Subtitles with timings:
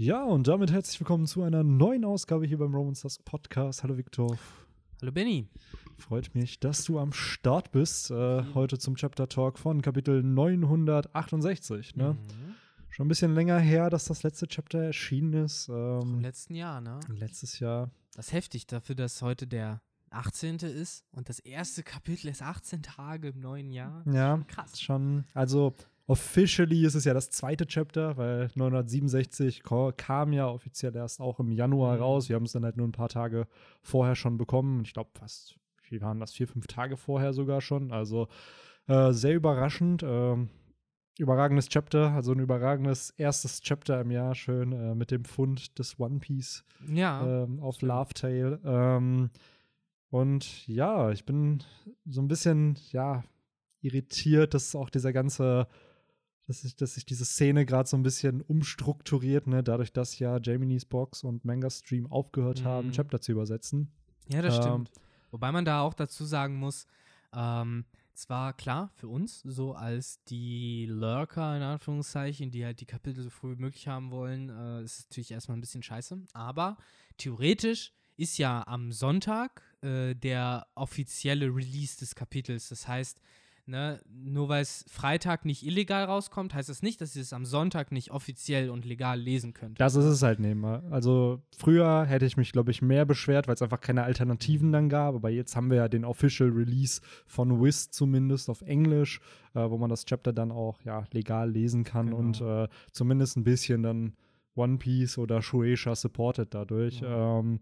[0.00, 3.82] Ja, und damit herzlich willkommen zu einer neuen Ausgabe hier beim Romans Dusk Podcast.
[3.82, 4.38] Hallo Viktor.
[5.02, 5.48] Hallo Benny.
[5.96, 8.12] Freut mich, dass du am Start bist.
[8.12, 11.96] Äh, heute zum Chapter Talk von Kapitel 968.
[11.96, 12.12] Ne?
[12.12, 12.54] Mhm.
[12.90, 15.68] Schon ein bisschen länger her, dass das letzte Chapter erschienen ist.
[15.68, 17.00] Ähm, Im letzten Jahr, ne?
[17.08, 17.90] Letztes Jahr.
[18.14, 20.58] Das ist heftig dafür, dass heute der 18.
[20.58, 24.04] ist und das erste Kapitel ist 18 Tage im neuen Jahr.
[24.06, 24.80] Ja, krass.
[24.80, 25.74] Schon, also
[26.08, 29.62] Officially ist es ja das zweite Chapter, weil 967
[29.98, 32.02] kam ja offiziell erst auch im Januar mhm.
[32.02, 32.28] raus.
[32.30, 33.46] Wir haben es dann halt nur ein paar Tage
[33.82, 34.82] vorher schon bekommen.
[34.86, 35.56] Ich glaube fast,
[35.90, 37.92] wie waren das, vier, fünf Tage vorher sogar schon.
[37.92, 38.26] Also
[38.86, 40.02] äh, sehr überraschend.
[40.02, 40.36] Äh,
[41.18, 46.00] überragendes Chapter, also ein überragendes erstes Chapter im Jahr, schön äh, mit dem Fund des
[46.00, 48.58] One Piece ja, ähm, auf Love Tale.
[48.64, 49.28] Ähm,
[50.08, 51.62] und ja, ich bin
[52.06, 53.24] so ein bisschen, ja,
[53.80, 55.68] irritiert, dass auch dieser ganze
[56.48, 59.62] dass sich, dass sich diese Szene gerade so ein bisschen umstrukturiert, ne?
[59.62, 62.64] dadurch, dass ja Jaminis Box und Manga Stream aufgehört mhm.
[62.64, 63.92] haben, Chapter zu übersetzen.
[64.32, 64.92] Ja, das ähm, stimmt.
[65.30, 66.86] Wobei man da auch dazu sagen muss,
[67.34, 73.22] ähm, zwar klar für uns, so als die Lurker in Anführungszeichen, die halt die Kapitel
[73.22, 76.18] so früh wie möglich haben wollen, äh, ist es natürlich erstmal ein bisschen scheiße.
[76.32, 76.78] Aber
[77.18, 82.70] theoretisch ist ja am Sonntag äh, der offizielle Release des Kapitels.
[82.70, 83.20] Das heißt,
[83.68, 84.00] Ne?
[84.08, 87.92] Nur weil es Freitag nicht illegal rauskommt, heißt das nicht, dass ihr es am Sonntag
[87.92, 89.78] nicht offiziell und legal lesen könnt.
[89.78, 90.82] Das ist es halt nicht mehr.
[90.90, 94.88] Also früher hätte ich mich, glaube ich, mehr beschwert, weil es einfach keine Alternativen dann
[94.88, 95.14] gab.
[95.14, 99.20] Aber jetzt haben wir ja den Official Release von Wiz zumindest auf Englisch,
[99.54, 102.18] äh, wo man das Chapter dann auch ja, legal lesen kann genau.
[102.18, 104.14] und äh, zumindest ein bisschen dann
[104.56, 107.00] One Piece oder Shueisha supported dadurch.
[107.00, 107.40] Ja.
[107.40, 107.60] Ähm,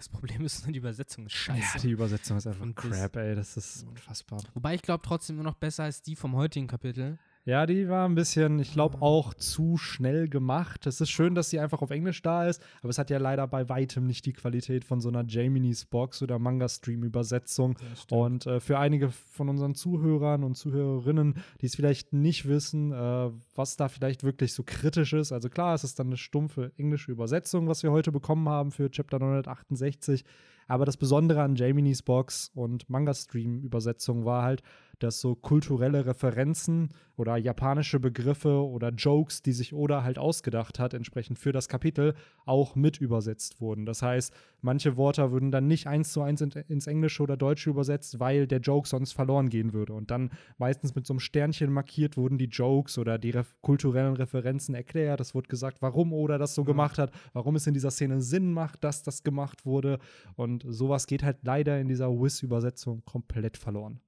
[0.00, 1.76] das Problem ist nur, die Übersetzung ist scheiße.
[1.76, 3.34] Ja, die Übersetzung ist einfach Und crap, ey.
[3.34, 4.42] Das ist unfassbar.
[4.54, 7.18] Wobei ich glaube trotzdem immer noch besser als die vom heutigen Kapitel.
[7.46, 9.02] Ja, die war ein bisschen, ich glaube, ah.
[9.02, 10.86] auch zu schnell gemacht.
[10.86, 13.46] Es ist schön, dass sie einfach auf Englisch da ist, aber es hat ja leider
[13.46, 17.78] bei weitem nicht die Qualität von so einer Jaminis Box oder Manga-Stream-Übersetzung.
[18.10, 23.30] Und äh, für einige von unseren Zuhörern und Zuhörerinnen, die es vielleicht nicht wissen, äh,
[23.54, 25.32] was da vielleicht wirklich so kritisch ist.
[25.32, 28.90] Also klar, es ist dann eine stumpfe englische Übersetzung, was wir heute bekommen haben für
[28.90, 30.24] Chapter 968.
[30.68, 34.62] Aber das Besondere an Jaminis Box und Manga-Stream-Übersetzung war halt,
[35.02, 40.94] dass so kulturelle Referenzen oder japanische Begriffe oder Jokes, die sich Oda halt ausgedacht hat,
[40.94, 42.14] entsprechend für das Kapitel,
[42.46, 43.84] auch mit übersetzt wurden.
[43.84, 47.68] Das heißt, manche Worte würden dann nicht eins zu eins in, ins Englische oder Deutsche
[47.68, 49.92] übersetzt, weil der Joke sonst verloren gehen würde.
[49.92, 54.16] Und dann meistens mit so einem Sternchen markiert wurden die Jokes oder die ref kulturellen
[54.16, 55.20] Referenzen erklärt.
[55.20, 58.52] Es wurde gesagt, warum Oda das so gemacht hat, warum es in dieser Szene Sinn
[58.52, 59.98] macht, dass das gemacht wurde.
[60.36, 64.00] Und sowas geht halt leider in dieser Wiz-Übersetzung komplett verloren.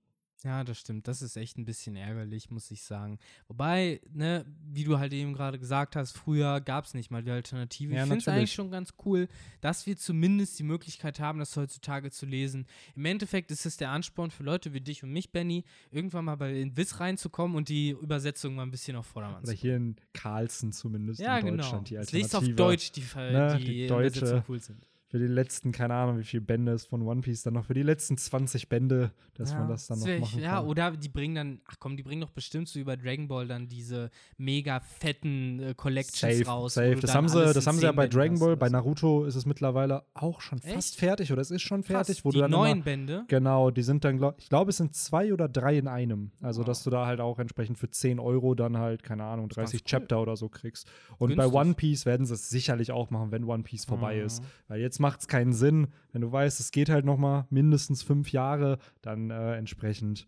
[0.45, 1.07] Ja, das stimmt.
[1.09, 3.19] Das ist echt ein bisschen ärgerlich, muss ich sagen.
[3.49, 7.31] Wobei, ne, wie du halt eben gerade gesagt hast, früher gab es nicht mal die
[7.31, 7.95] Alternative.
[7.95, 9.29] Ja, ich finde es eigentlich schon ganz cool,
[9.61, 12.67] dass wir zumindest die Möglichkeit haben, das heutzutage zu lesen.
[12.97, 16.37] Im Endeffekt ist es der Ansporn für Leute wie dich und mich, Benny, irgendwann mal
[16.37, 19.97] bei in Wiss reinzukommen und die Übersetzung mal ein bisschen auf Vordermann Oder hier in
[20.13, 21.63] Carlsen zumindest ja, in genau.
[21.63, 22.23] Deutschland die Alternative.
[22.23, 26.19] Lest auf Deutsch, die, ne, die, die deutsche, cool sind für die letzten, keine Ahnung,
[26.19, 29.51] wie viele Bände es von One Piece dann noch, für die letzten 20 Bände, dass
[29.51, 30.43] ja, man das dann noch machen kann.
[30.43, 33.47] Ja, oder die bringen dann, ach komm, die bringen doch bestimmt so über Dragon Ball
[33.47, 34.09] dann diese
[34.39, 36.73] mega fetten äh, Collections safe, raus.
[36.73, 39.45] Safe, das haben sie, das haben sie ja bei Dragon Ball, bei Naruto ist es
[39.45, 40.73] mittlerweile auch schon Echt?
[40.73, 42.17] fast fertig oder es ist schon fertig.
[42.17, 43.25] Fast, wo die du dann neuen immer, Bände?
[43.29, 46.31] Genau, die sind dann, glaub, ich glaube, es sind zwei oder drei in einem.
[46.41, 46.65] Also, oh.
[46.65, 50.17] dass du da halt auch entsprechend für 10 Euro dann halt, keine Ahnung, 30 Chapter
[50.17, 50.23] cool.
[50.23, 50.91] oder so kriegst.
[51.19, 51.53] Und Günstig.
[51.53, 54.25] bei One Piece werden sie es sicherlich auch machen, wenn One Piece vorbei mhm.
[54.25, 54.43] ist.
[54.69, 58.03] Weil jetzt macht es keinen Sinn, wenn du weißt, es geht halt noch mal mindestens
[58.03, 60.27] fünf Jahre, dann äh, entsprechend,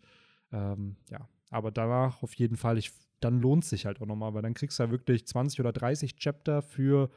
[0.53, 1.27] ähm, ja.
[1.51, 2.91] Aber danach auf jeden Fall, ich,
[3.21, 5.61] dann lohnt es sich halt auch noch mal, weil dann kriegst du ja wirklich 20
[5.61, 7.11] oder 30 Chapter für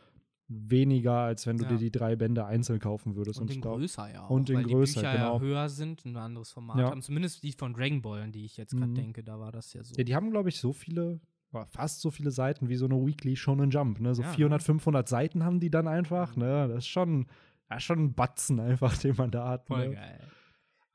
[0.48, 1.72] weniger, als wenn du ja.
[1.72, 3.40] dir die drei Bände einzeln kaufen würdest.
[3.40, 4.30] Und, und in größer ja auch.
[4.30, 5.36] Und in weil größer, die Bücher genau.
[5.36, 6.90] ja höher sind, ein anderes Format ja.
[6.90, 7.02] haben.
[7.02, 8.96] Zumindest die von Dragon Ball, an die ich jetzt gerade mhm.
[8.96, 9.96] denke, da war das ja so.
[9.96, 11.20] Ja, die haben, glaube ich, so viele,
[11.66, 14.00] fast so viele Seiten wie so eine Weekly Shonen Jump.
[14.00, 14.16] Ne?
[14.16, 14.66] So ja, 400, ne?
[14.66, 16.36] 500 Seiten haben die dann einfach.
[16.36, 16.68] Ne?
[16.68, 17.28] Das ist schon
[17.70, 19.68] ja, schon ein Batzen einfach, den man da hat.
[19.68, 19.96] Voll ne?
[19.96, 20.32] geil.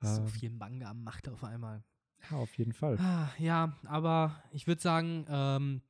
[0.00, 1.84] So viel Manga macht auf einmal.
[2.30, 2.98] Ja, auf jeden Fall.
[2.98, 5.82] Ah, ja, aber ich würde sagen, ähm,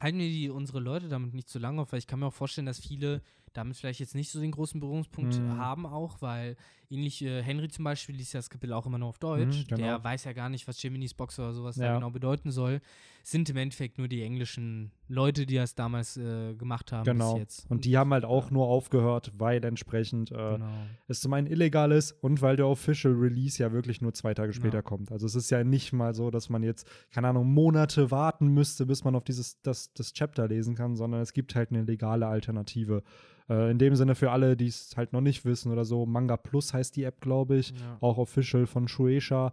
[0.00, 2.34] halten wir die, unsere Leute damit nicht zu lange auf, weil ich kann mir auch
[2.34, 3.22] vorstellen, dass viele
[3.54, 5.56] damit vielleicht jetzt nicht so den großen Berührungspunkt mhm.
[5.56, 6.56] haben auch, weil
[6.90, 9.60] ähnlich äh, Henry zum Beispiel liest ja das Kapitel auch immer nur auf Deutsch.
[9.60, 9.82] Mhm, genau.
[9.82, 11.88] Der weiß ja gar nicht, was Jiminy's Box oder sowas ja.
[11.88, 12.80] da genau bedeuten soll.
[13.22, 17.34] Sind im Endeffekt nur die englischen Leute, die das damals äh, gemacht haben genau.
[17.34, 17.70] bis jetzt.
[17.70, 18.52] Und die haben halt auch ja.
[18.52, 20.66] nur aufgehört, weil entsprechend äh, genau.
[21.08, 24.52] es zum einen illegal ist und weil der Official Release ja wirklich nur zwei Tage
[24.52, 24.82] später ja.
[24.82, 25.10] kommt.
[25.10, 28.84] Also es ist ja nicht mal so, dass man jetzt, keine Ahnung, Monate warten müsste,
[28.84, 32.26] bis man auf dieses, das das Chapter lesen kann, sondern es gibt halt eine legale
[32.26, 33.02] Alternative.
[33.48, 36.36] Äh, in dem Sinne für alle, die es halt noch nicht wissen oder so, Manga
[36.36, 37.98] Plus heißt die App, glaube ich, Ja.
[38.00, 39.52] auch official von Shueisha.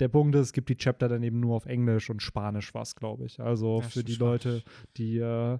[0.00, 2.94] Der Punkt ist, es gibt die Chapter dann eben nur auf Englisch und Spanisch was,
[2.94, 3.40] glaube ich.
[3.40, 4.14] Also Ja, für die.
[4.14, 4.62] Leute,
[4.96, 5.58] die äh,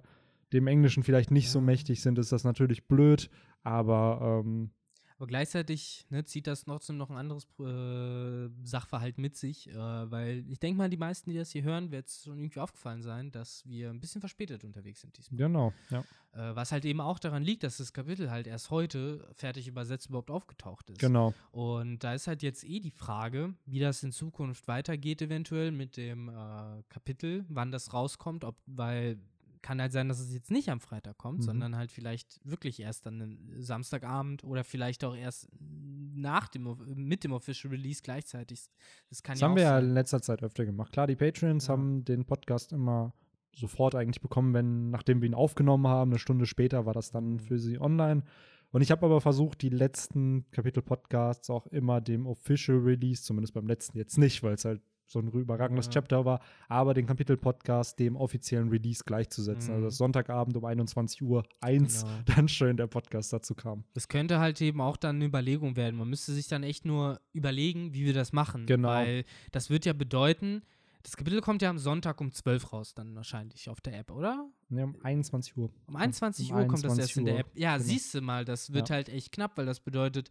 [0.53, 1.65] dem Englischen vielleicht nicht so Ja.
[1.65, 3.29] mächtig sind, ist das natürlich blöd,
[3.63, 4.71] aber ähm,
[5.19, 10.45] Aber gleichzeitig ne, zieht das trotzdem noch ein anderes äh, Sachverhalt mit sich, äh, weil
[10.47, 13.29] ich denke mal, die meisten, die das hier hören, wird es schon irgendwie aufgefallen sein,
[13.29, 15.37] dass wir ein bisschen verspätet unterwegs sind diesmal.
[15.37, 16.05] genau, ja.
[16.31, 20.07] Äh, was halt eben auch daran liegt, dass das Kapitel halt erst heute fertig übersetzt
[20.07, 20.99] überhaupt aufgetaucht ist.
[20.99, 21.33] Genau.
[21.51, 25.97] Und da ist halt jetzt eh die Frage, wie das in Zukunft weitergeht, eventuell mit
[25.97, 29.19] dem äh, Kapitel, wann das rauskommt, ob, weil
[29.61, 31.43] kann halt sein, dass es jetzt nicht am Freitag kommt, Mhm.
[31.43, 37.31] sondern halt vielleicht wirklich erst dann Samstagabend oder vielleicht auch erst nach dem, mit dem
[37.31, 38.65] Official Release gleichzeitig.
[39.09, 40.91] Das kann Das ja haben wir ja in letzter Zeit öfter gemacht.
[40.91, 41.73] Klar, die Patreons Ja.
[41.73, 43.13] haben den Podcast immer
[43.55, 46.11] sofort eigentlich bekommen, wenn, nachdem wir ihn aufgenommen haben.
[46.11, 47.39] Eine Stunde später war das dann Mhm.
[47.39, 48.23] für sie online.
[48.71, 53.65] Und ich habe aber versucht, die letzten Kapitel-Podcasts auch immer dem Official Release, zumindest beim
[53.67, 55.91] letzten jetzt nicht, weil es halt so ein überragendes Ja.
[55.93, 59.69] Chapter war, aber den Kapitel-Podcast dem offiziellen Release gleichzusetzen.
[59.71, 59.75] Mhm.
[59.75, 62.13] Also dass Sonntagabend um 21 Uhr 1 Genau.
[62.37, 63.83] dann schön der Podcast dazu kam.
[63.93, 65.97] Das könnte halt eben auch dann eine Überlegung werden.
[65.97, 68.67] Man müsste sich dann echt nur überlegen, wie wir das machen.
[68.67, 68.89] Genau.
[68.89, 70.61] Weil das wird ja bedeuten,
[71.01, 74.47] das Kapitel kommt ja am Sonntag um 12 raus, dann wahrscheinlich auf der App, oder?
[74.69, 75.71] Ne, um 21 Uhr.
[75.87, 77.51] Um 21 Um Uhr kommt das 21 erst in der Uhr, App.
[77.55, 77.89] Ja, genau.
[77.89, 78.95] siehst du mal, das wird Ja.
[78.95, 80.29] halt echt knapp, weil das bedeutet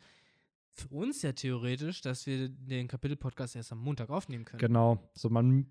[0.81, 4.61] für uns ja theoretisch, dass wir den Kapitel-Podcast erst am Montag aufnehmen können.
[4.61, 5.11] Genau.
[5.15, 5.67] So, man,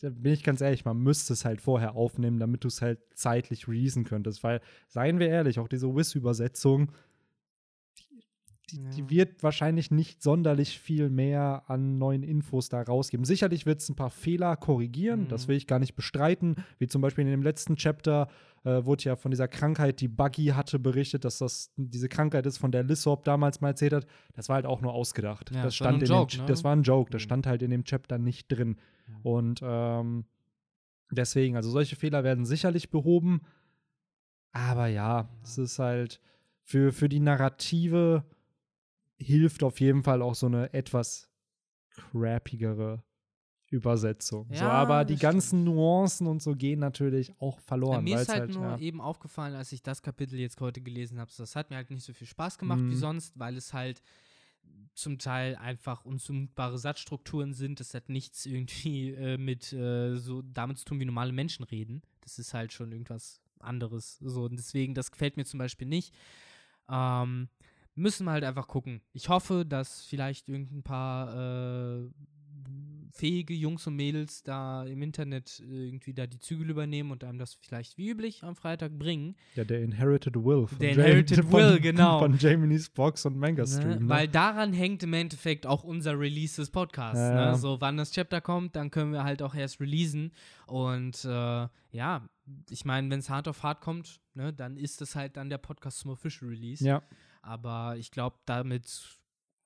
[0.00, 3.00] da bin ich ganz ehrlich, man müsste es halt vorher aufnehmen, damit du es halt
[3.14, 4.42] zeitlich releasen könntest.
[4.42, 6.92] Weil, seien wir ehrlich, auch diese Wiss-Übersetzung,
[8.70, 8.90] die, Ja.
[8.90, 13.24] die wird wahrscheinlich nicht sonderlich viel mehr an neuen Infos da rausgeben.
[13.24, 15.48] Sicherlich wird es ein paar Fehler korrigieren, das Mhm.
[15.48, 16.56] will ich gar nicht bestreiten.
[16.78, 18.28] Wie zum Beispiel in dem letzten Chapter
[18.64, 22.56] äh, wurde ja von dieser Krankheit, die Buggy hatte, berichtet, dass das diese Krankheit ist,
[22.56, 24.06] von der Lissop damals mal erzählt hat.
[24.32, 25.50] Das war halt auch nur ausgedacht.
[25.50, 26.46] Ja, das das stand ein in Joke, dem, ne?
[26.46, 27.24] Das war ein Joke, das Mhm.
[27.24, 28.76] stand halt in dem Chapter nicht drin.
[29.06, 29.14] Ja.
[29.22, 30.24] Und ähm,
[31.10, 33.42] deswegen, also solche Fehler werden sicherlich behoben.
[34.52, 36.20] Aber ja, es ist halt
[36.62, 38.24] für, für die Narrative
[39.18, 41.28] hilft auf jeden Fall auch so eine etwas
[41.90, 43.02] crappigere
[43.70, 44.46] Übersetzung.
[44.48, 45.76] so, Ja, aber die ganzen stimmt.
[45.76, 48.04] Nuancen und so gehen natürlich auch Ja, verloren.
[48.04, 50.80] mir weil ist es halt, nur ja, eben aufgefallen, als ich das Kapitel jetzt heute
[50.80, 52.98] gelesen habe, das hat mir halt nicht so viel Spaß gemacht wie Mhm.
[52.98, 54.02] sonst, weil es halt
[54.94, 57.80] zum Teil einfach unzumutbare Satzstrukturen sind.
[57.80, 62.02] Das hat nichts irgendwie äh, mit äh, so damit zu tun, wie normale Menschen reden.
[62.20, 64.18] Das ist halt schon irgendwas anderes.
[64.20, 66.14] So, und deswegen, das gefällt mir zum Beispiel nicht.
[66.88, 67.48] Ähm,
[67.94, 69.00] müssen wir halt einfach gucken.
[69.12, 72.08] Ich hoffe, dass vielleicht irgendein paar äh,
[73.12, 77.54] fähige Jungs und Mädels da im Internet irgendwie da die Zügel übernehmen und einem das
[77.54, 79.36] vielleicht wie üblich am Freitag bringen.
[79.54, 80.66] ja, der Inherited Will.
[80.66, 82.18] Von Der Jam- Inherited von, Will, genau.
[82.18, 83.68] Von Jaminy's Box und Manga Ne?
[83.68, 84.02] Stream.
[84.02, 84.08] Ne?
[84.08, 87.18] Weil daran hängt im Endeffekt auch unser Release des Podcasts.
[87.20, 87.52] Ja.
[87.52, 87.56] Ne?
[87.56, 90.32] So, wann das Chapter kommt, dann können wir halt auch erst releasen.
[90.66, 92.28] Und äh, ja,
[92.68, 95.58] ich meine, wenn es hart auf hart kommt, ne, dann ist es halt dann der
[95.58, 96.84] Podcast zum Official Release.
[96.84, 97.00] ja,
[97.44, 99.18] Aber ich glaube, damit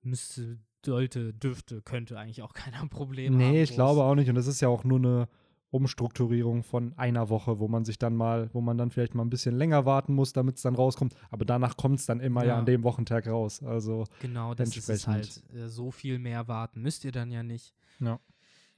[0.02, 3.38] müsste, sollte, dürfte, könnte eigentlich auch keiner ein Problem haben.
[3.38, 4.28] Nee, ich glaube auch nicht.
[4.28, 5.28] Und das ist ja auch nur eine
[5.70, 9.30] Umstrukturierung von einer Woche, wo man sich dann mal, wo man dann vielleicht mal ein
[9.30, 11.14] bisschen länger warten muss, damit es dann rauskommt.
[11.30, 12.48] Aber danach kommt es dann immer ja.
[12.48, 12.58] Ja.
[12.58, 13.62] an dem Wochentag raus.
[13.62, 15.42] Also, Genau, das ist halt.
[15.54, 17.74] Äh, so viel mehr warten müsst ihr dann ja nicht.
[18.00, 18.18] ja.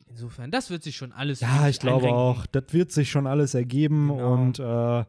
[0.08, 2.18] Insofern, das wird sich schon alles Ja, ich glaube einrenken.
[2.20, 4.32] auch, das wird sich schon alles ergeben Genau.
[4.34, 5.04] und äh,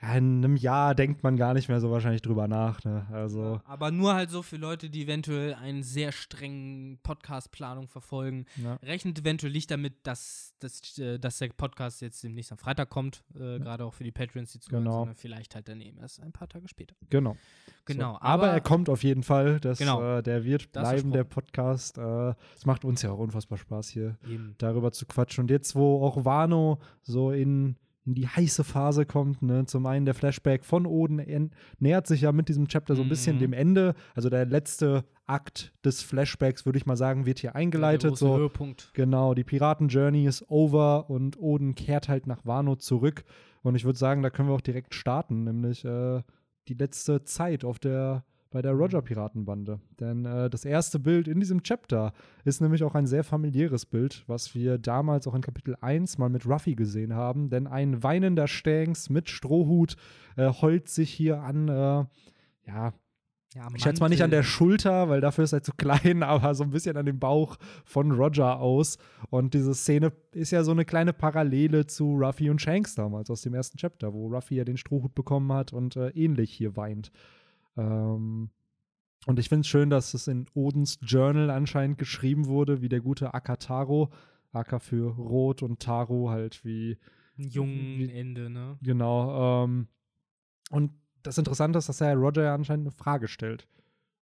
[0.00, 2.84] in einem Jahr denkt man gar nicht mehr so wahrscheinlich drüber nach.
[2.84, 3.04] Ne?
[3.10, 8.46] Also, Aber nur halt so für Leute, die eventuell einen sehr strengen Podcast-Planung verfolgen.
[8.62, 8.74] ja.
[8.76, 13.24] Rechnet eventuell nicht damit, dass, dass, äh, dass der Podcast jetzt demnächst am Freitag kommt,
[13.34, 14.98] äh, gerade auch für die Patrons, die zuhören, Genau.
[14.98, 16.94] sondern vielleicht halt dann eben erst ein paar Tage später.
[17.10, 17.36] genau.
[17.84, 18.20] Genau, So.
[18.20, 19.60] Aber, er kommt auf jeden Fall.
[19.60, 20.18] Das, Genau.
[20.18, 21.24] äh, der wird bleiben, der.
[21.24, 21.96] Podcast.
[21.98, 24.16] Äh, Es macht uns ja auch unfassbar Spaß hier.
[24.28, 24.54] eben.
[24.58, 25.42] darüber zu quatschen.
[25.44, 27.76] Und jetzt, wo auch Wano so in,
[28.08, 32.22] in die heiße Phase kommt, ne, zum einen der Flashback von Oden en- nähert sich
[32.22, 33.40] ja mit diesem Chapter so ein bisschen Mhm.
[33.40, 33.94] dem Ende.
[34.14, 38.16] Also der letzte Akt des Flashbacks, würde ich mal sagen, wird hier eingeleitet.
[38.16, 38.90] So, Höhepunkt.
[38.94, 43.24] genau, die Piraten-Journey ist over und Oden kehrt halt nach Wano zurück.
[43.62, 46.22] Und ich würde sagen, da können wir auch direkt starten, nämlich äh,
[46.68, 49.80] die letzte Zeit auf der bei der Roger-Piratenbande.
[50.00, 52.12] Denn äh, das erste Bild in diesem Chapter
[52.44, 56.30] ist nämlich auch ein sehr familiäres Bild, was wir damals auch in Kapitel 1 mal
[56.30, 57.50] mit Ruffy gesehen haben.
[57.50, 59.96] Denn ein weinender Stanks mit Strohhut
[60.36, 62.04] äh, heult sich hier an, äh,
[62.66, 62.92] ja,
[63.54, 64.42] Ja, ich schätze mal nicht an der.
[64.42, 68.12] Schulter, weil dafür ist er zu klein, aber so ein bisschen an dem Bauch von
[68.12, 68.98] Roger aus.
[69.30, 73.42] Und diese Szene ist ja so eine kleine Parallele zu Ruffy und Shanks damals aus
[73.42, 77.10] dem ersten Chapter, wo Ruffy ja den Strohhut bekommen hat und äh, ähnlich hier weint.
[77.78, 78.50] Ähm,
[79.26, 83.00] und ich finde es schön, dass es in Odins Journal anscheinend geschrieben wurde, wie der
[83.00, 84.10] gute Akataro.
[84.52, 86.96] Aka für Rot und Taro halt wie
[87.38, 88.78] Ein jungen wie- Ende, ne?
[88.82, 89.64] Genau.
[89.64, 89.88] Ähm,
[90.70, 90.92] und
[91.22, 93.68] das Interessante ist, dass er Roger ja anscheinend eine Frage stellt.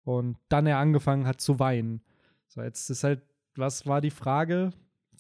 [0.04, 2.02] Und dann er angefangen hat zu weinen.
[2.48, 3.22] So, jetzt ist halt,
[3.56, 4.72] was war die Frage?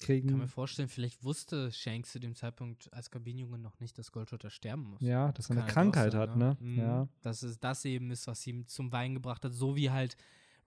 [0.01, 0.47] Ich kann mir Kriegen.
[0.47, 5.01] vorstellen, vielleicht wusste Shanks zu dem Zeitpunkt als Kabinenjunge noch nicht, dass Goldroger sterben muss.
[5.01, 6.57] Ja, dass er eine halt Krankheit sein, hat, ne?
[6.59, 6.77] Mhm.
[6.77, 7.07] Ja.
[7.21, 9.53] Dass es das eben ist, was ihm zum Weinen gebracht hat.
[9.53, 10.15] So wie halt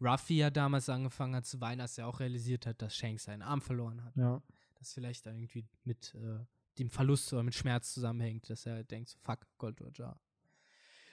[0.01, 3.43] Ruffy ja damals angefangen hat zu weinen, als er auch realisiert hat, dass Shanks seinen
[3.43, 4.17] Arm verloren hat.
[4.17, 4.43] Ja.
[4.79, 6.45] Das vielleicht irgendwie mit äh,
[6.79, 10.19] dem Verlust oder mit Schmerz zusammenhängt, dass er denkt, so, fuck, Gold Roger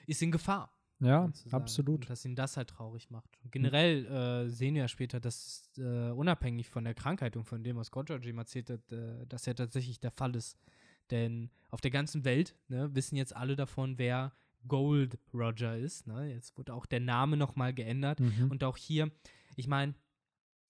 [0.06, 0.72] ist in Gefahr.
[1.00, 2.02] Ja, absolut.
[2.02, 3.38] Und dass ihn das halt traurig macht.
[3.42, 7.64] Und generell äh, sehen wir ja später, dass äh, unabhängig von der Krankheit und von
[7.64, 10.58] dem, was Roger ihm erzählt hat, äh, dass ja tatsächlich der Fall ist.
[11.10, 14.32] Denn auf der ganzen Welt ne, wissen jetzt alle davon, wer
[14.68, 16.06] Gold Roger ist.
[16.06, 16.32] Ne?
[16.32, 18.20] Jetzt wurde auch der Name nochmal geändert.
[18.20, 18.50] Mhm.
[18.50, 19.10] Und auch hier,
[19.56, 19.94] ich meine,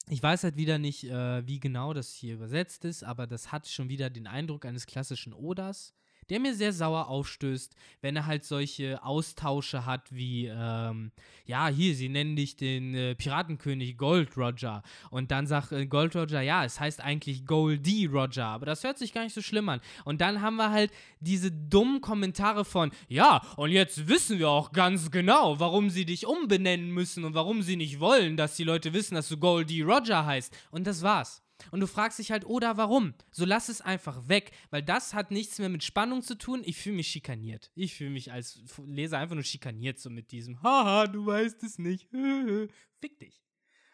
[0.09, 3.69] ich weiß halt wieder nicht, äh, wie genau das hier übersetzt ist, aber das hat
[3.69, 5.95] schon wieder den Eindruck eines klassischen Odas,
[6.31, 11.11] der mir sehr sauer aufstößt, wenn er halt solche Austausche hat wie, ähm,
[11.45, 14.83] ja, hier, sie nennen dich den äh, Piratenkönig Gold Roger.
[15.11, 18.97] Und dann sagt äh, Gold Roger, ja, es heißt eigentlich Goldie Roger, aber das hört
[18.97, 19.81] sich gar nicht so schlimm an.
[20.05, 24.73] Und dann haben wir halt diese dummen Kommentare von, ja, und jetzt wissen wir auch
[24.73, 28.93] ganz genau, warum sie dich umbenennen müssen und warum sie nicht wollen, dass die Leute
[28.93, 30.57] wissen, dass du Goldie Roger heißt.
[30.71, 31.43] Und das war's.
[31.71, 33.15] Und du fragst dich halt, oder warum?
[33.31, 36.63] So lass es einfach weg, weil das hat nichts mehr mit Spannung zu tun.
[36.65, 37.71] Ich fühle mich schikaniert.
[37.75, 41.79] Ich fühle mich als Leser einfach nur schikaniert, so mit diesem, haha, du weißt es
[41.79, 42.09] nicht.
[43.01, 43.43] Fick dich.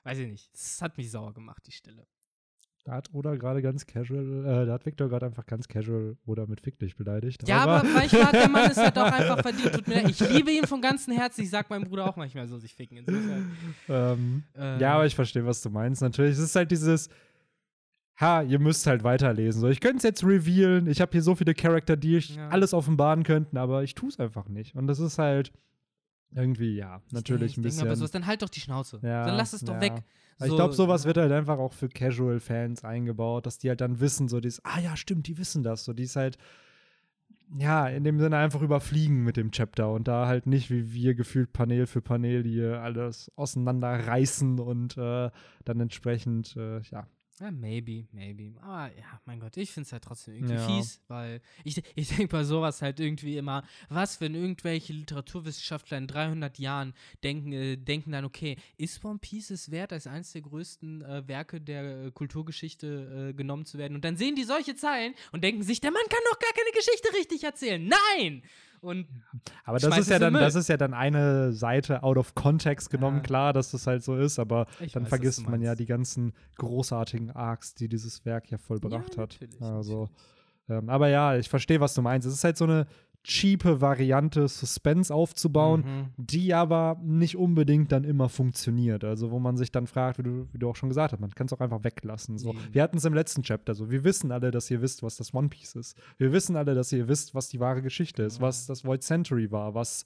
[0.05, 0.53] Weiß ich nicht.
[0.55, 2.07] Das hat mich sauer gemacht, die Stelle.
[2.85, 6.47] Da hat Oda gerade ganz casual, äh, da hat Victor gerade einfach ganz casual Oda
[6.47, 7.43] mit Fick dich beleidigt.
[7.49, 9.73] Ja, aber manchmal hat der Mann es halt auch einfach verdient.
[9.75, 10.11] Tut mir leid.
[10.11, 11.41] Ich liebe ihn von ganzem Herzen.
[11.43, 12.99] Ich sag meinem Bruder auch manchmal so, sich ficken.
[12.99, 13.57] Insofern.
[13.89, 16.01] ähm, Äh, Ja, aber ich verstehe, was du meinst.
[16.01, 17.09] Natürlich, es ist halt dieses,
[18.21, 19.61] ha, ihr müsst halt weiterlesen.
[19.61, 20.87] So, ich könnte es jetzt revealen.
[20.87, 22.49] Ich habe hier so viele Charakter, die ich Ja.
[22.49, 24.75] alles offenbaren könnten, aber ich tue es einfach nicht.
[24.75, 25.53] Und das ist halt
[26.33, 27.87] irgendwie, ja, ich natürlich ein ich denk mir bisschen.
[27.87, 29.01] aber sowas, dann halt doch die Schnauze.
[29.03, 29.81] Ja, dann lass es doch ja.
[29.81, 30.03] weg.
[30.39, 34.01] Aber ich glaube, sowas wird halt einfach auch für Casual-Fans eingebaut, dass die halt dann
[34.01, 35.85] wissen, so dieses, ah ja, stimmt, die wissen das.
[35.85, 36.37] So, die ist halt,
[37.59, 41.15] ja, in dem Sinne einfach überfliegen mit dem Chapter und da halt nicht wie wir
[41.15, 45.31] gefühlt Panel für Panel hier alles auseinanderreißen und äh,
[45.65, 47.07] dann entsprechend, äh, ja.
[47.39, 48.55] Ja, maybe, maybe.
[48.63, 50.67] Aber ja, mein Gott, ich finde es halt trotzdem irgendwie Ja.
[50.67, 56.07] fies, weil ich, ich denke bei sowas halt irgendwie immer, was, wenn irgendwelche Literaturwissenschaftler in
[56.07, 60.41] 300 Jahren denken, äh, denken dann, okay, ist One Piece es wert, als eines der
[60.43, 63.95] größten äh, Werke der äh, Kulturgeschichte äh, genommen zu werden?
[63.97, 66.71] Und dann sehen die solche Zeilen und denken sich, der Mann kann doch gar keine
[66.75, 67.87] Geschichte richtig erzählen.
[68.17, 68.43] Nein!
[68.87, 69.07] Und
[69.65, 73.17] Aber das ist ja dann, das ist ja dann eine Seite out of context genommen,
[73.17, 73.23] Ja.
[73.23, 76.33] klar, dass das halt so ist, aber Ich dann weiß, vergisst man ja die ganzen
[76.57, 79.39] großartigen Arcs, die dieses Werk ja vollbracht ja, hat.
[79.61, 80.09] Also,
[80.69, 82.27] ähm, aber ja, ich verstehe, was du meinst.
[82.27, 82.87] Es ist halt so eine
[83.27, 86.07] cheape Variante, Suspense aufzubauen, Mhm.
[86.17, 89.03] die aber nicht unbedingt dann immer funktioniert.
[89.03, 91.31] Also, wo man sich dann fragt, wie du, wie du auch schon gesagt hast, man
[91.35, 92.39] kann es auch einfach weglassen.
[92.39, 92.51] So.
[92.51, 92.59] Eben.
[92.73, 93.91] Wir hatten es im letzten Chapter so.
[93.91, 95.97] Wir wissen alle, dass ihr wisst, was das One Piece ist.
[96.19, 98.47] Wir wissen alle, dass ihr wisst, was die wahre Geschichte ist, Genau.
[98.47, 100.05] was das Void Century war, was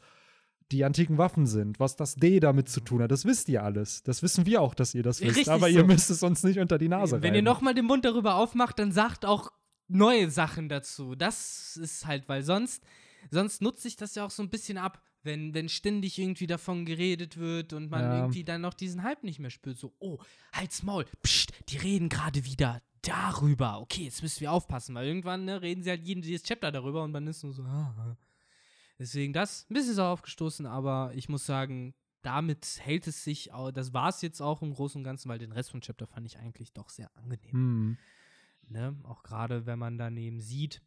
[0.72, 3.10] die antiken Waffen sind, was das D damit zu tun hat.
[3.10, 4.02] Das wisst ihr alles.
[4.04, 5.30] Das wissen wir auch, dass ihr das wisst.
[5.36, 5.76] Richtig aber so.
[5.76, 7.44] ihr müsst es uns nicht unter die Nase Wenn ihr reiben.
[7.44, 9.50] nochmal den Mund darüber aufmacht, dann sagt auch
[9.88, 11.16] neue Sachen dazu.
[11.16, 12.84] Das ist halt, weil sonst,
[13.30, 16.86] sonst nutze ich das ja auch so ein bisschen ab, wenn, wenn ständig irgendwie davon
[16.86, 18.18] geredet wird und man Ja.
[18.18, 19.76] irgendwie dann noch diesen Hype nicht mehr spürt.
[19.76, 20.18] So, oh,
[20.52, 23.80] halt's Maul, psst, die reden gerade wieder darüber.
[23.80, 27.12] Okay, jetzt müssen wir aufpassen, weil irgendwann ne, reden sie halt jedes Chapter darüber und
[27.12, 27.94] man ist nur so, ah.
[27.98, 28.16] ah.
[28.98, 33.94] Deswegen das, ein bisschen sauer aufgestoßen, aber ich muss sagen, damit hält es sich, das
[33.94, 36.38] war es jetzt auch im Großen und Ganzen, weil den Rest von Chapter fand ich
[36.38, 37.52] eigentlich doch sehr angenehm.
[37.52, 37.98] Hm.
[38.68, 38.96] Ne?
[39.04, 40.82] Auch gerade wenn man daneben sieht,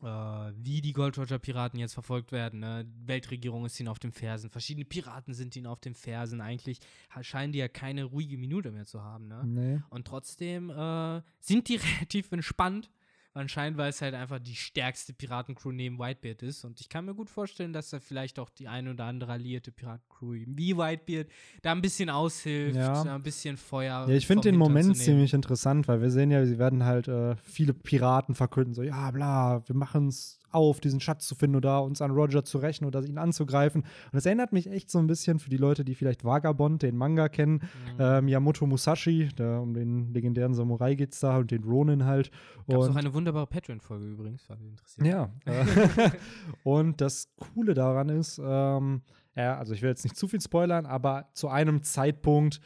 [0.00, 2.60] wie die Gold Roger Piraten jetzt verfolgt werden.
[2.60, 2.86] Ne?
[3.04, 6.40] Weltregierung ist ihnen auf den Fersen, verschiedene Piraten sind ihnen auf den Fersen.
[6.40, 6.78] Eigentlich
[7.22, 9.28] scheinen die ja keine ruhige Minute mehr zu haben.
[9.28, 9.42] Ne?
[9.44, 9.80] Nee.
[9.90, 12.90] Und trotzdem äh, sind die relativ entspannt.
[13.38, 16.64] Anscheinend, weil es halt einfach die stärkste Piratencrew neben Whitebeard ist.
[16.64, 19.70] Und ich kann mir gut vorstellen, dass da vielleicht auch die ein oder andere alliierte
[19.70, 21.28] Piratencrew wie Whitebeard
[21.62, 23.02] da ein bisschen aushilft, Ja.
[23.02, 24.06] ein bisschen Feuer.
[24.08, 27.06] Ja, ich finde den Hintern Moment ziemlich interessant, weil wir sehen ja, sie werden halt
[27.06, 31.56] äh, viele Piraten verkünden, so, ja, bla, wir machen es auf, diesen Schatz zu finden
[31.56, 33.82] oder uns an Roger zu rächen oder ihn anzugreifen.
[33.82, 36.96] Und das erinnert mich echt so ein bisschen für die Leute, die vielleicht Vagabond, den
[36.96, 37.62] Manga kennen,
[37.94, 38.00] mhm.
[38.00, 42.30] äh, Miyamoto Musashi, der, um den legendären Samurai geht es da und den Ronin halt.
[42.68, 45.06] Gab auch eine wunderbare Patreon-Folge übrigens, war interessiert.
[45.06, 45.30] Ja.
[46.62, 49.02] und das Coole daran ist, ähm,
[49.34, 52.60] ja, also ich will jetzt nicht zu viel spoilern, aber zu einem Zeitpunkt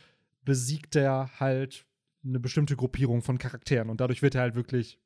[0.45, 1.87] besiegt er halt
[2.25, 4.99] eine bestimmte Gruppierung von Charakteren und dadurch wird er halt wirklich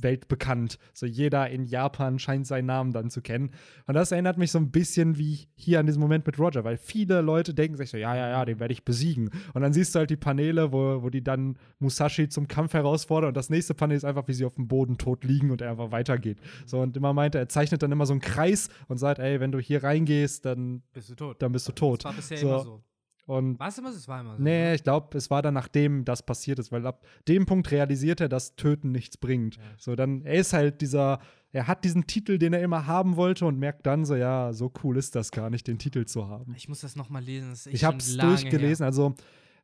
[0.00, 0.78] weltbekannt.
[0.92, 3.50] So jeder in Japan scheint seinen Namen dann zu kennen.
[3.86, 6.76] Und das erinnert mich so ein bisschen wie hier an diesem Moment mit Roger, weil
[6.76, 9.30] viele Leute denken sich so, ja, ja, ja, den werde ich besiegen.
[9.52, 13.28] Und dann siehst du halt die Paneele, wo, wo die dann Musashi zum Kampf herausfordern
[13.28, 15.70] und das nächste Panel ist einfach, wie sie auf dem Boden tot liegen und er
[15.70, 16.38] einfach weitergeht.
[16.66, 19.40] So und immer meint er, er zeichnet dann immer so einen Kreis und sagt, ey,
[19.40, 21.42] wenn du hier reingehst, dann bist du tot.
[21.42, 22.00] Dann bist du tot.
[22.00, 22.46] Das war bisher so.
[22.48, 22.82] immer so.
[23.26, 23.88] Und Was immer?
[23.90, 24.42] Es war immer so.
[24.42, 24.74] Nee, ne?
[24.74, 28.28] ich glaube, es war dann nachdem das passiert ist, weil ab dem Punkt realisiert er,
[28.28, 29.56] dass Töten nichts bringt.
[29.56, 29.62] Ja.
[29.78, 31.20] So, dann, er ist halt dieser,
[31.52, 34.70] er hat diesen Titel, den er immer haben wollte und merkt dann so, ja, so
[34.82, 36.54] cool ist das gar nicht, den Titel zu haben.
[36.56, 37.50] Ich muss das nochmal lesen.
[37.50, 39.14] Das Ich habe es durchgelesen, also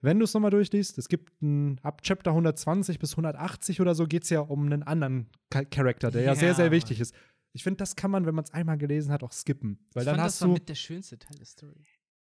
[0.02, 4.06] wenn du es nochmal durchliest, es gibt ein, ab Chapter 120 bis 180 oder so
[4.06, 6.72] geht es ja um einen anderen Cha- Charakter, der ja, Ja, sehr, sehr Mann.
[6.72, 7.14] wichtig ist.
[7.52, 9.78] Ich finde, das kann man, wenn man es einmal gelesen hat, auch skippen.
[9.92, 10.54] Weil ich dann fand, hast das war du.
[10.54, 11.84] mit der schönste Teil der Story.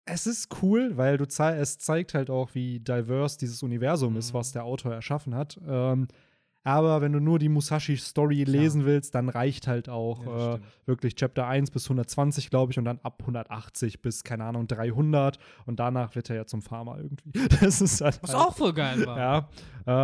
[0.05, 4.33] Es ist cool, weil du zei es zeigt halt auch, wie diverse dieses Universum ist,
[4.33, 4.39] Mhm.
[4.39, 5.61] was der Autor erschaffen hat.
[5.67, 6.09] Ähm,
[6.65, 11.17] aber wenn du nur die Musashi-Story lesen willst, dann reicht halt auch Ja, äh, wirklich
[11.17, 15.39] Chapter 1 bis 120, glaube ich, und dann ab 180 bis, keine Ahnung, 300.
[15.67, 17.33] Und danach wird er ja zum Farmer irgendwie.
[17.69, 18.21] Das ist halt.
[18.23, 19.19] Was auch voll geil war.
[19.19, 19.49] Ja,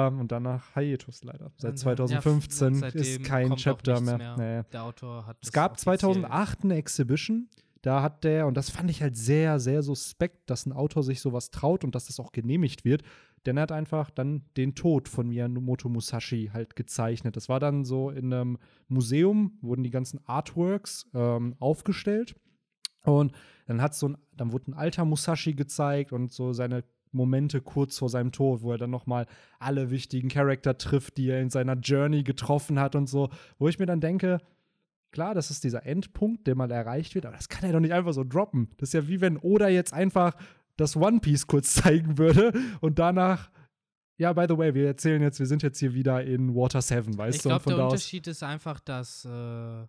[0.09, 1.53] ähm, und danach Hiatus leider.
[1.59, 4.37] Seit Und, äh, 2015 ja, ist kein Chapter nichts mehr.
[4.37, 4.63] Nee.
[4.73, 7.49] Der Autor hat Es gab offiziell- 2008 eine Exhibition.
[7.83, 11.21] Da hat der, und das fand ich halt sehr, sehr suspekt, dass ein Autor sich
[11.21, 13.03] sowas traut und dass das auch genehmigt wird.
[13.47, 17.37] Denn er hat einfach dann den Tod von Miyamoto Musashi halt gezeichnet.
[17.37, 18.59] Das war dann so in einem
[18.89, 22.35] Museum, wurden die ganzen Artworks ähm, aufgestellt.
[23.05, 23.33] Und
[23.67, 27.99] dann hat so ein, dann wurde ein alter Musashi gezeigt und so seine Momente kurz
[27.99, 29.27] vor seinem Tod, wo er dann nochmal
[29.59, 33.79] alle wichtigen Charakter trifft, die er in seiner Journey getroffen hat und so, wo ich
[33.79, 34.39] mir dann denke,
[35.13, 37.93] klar, das ist dieser Endpunkt, der mal erreicht wird, aber das kann er doch nicht
[37.93, 38.71] einfach so droppen.
[38.79, 40.35] Das ist ja wie wenn Oda jetzt einfach
[40.77, 43.51] das One Piece kurz zeigen würde und danach
[44.21, 47.17] ja, by the way, wir erzählen jetzt, wir sind jetzt hier wieder in Water 7,
[47.17, 47.51] weißt Ich du?
[47.51, 47.85] Und glaube, der.
[47.85, 49.87] Unterschied ist einfach, dass äh,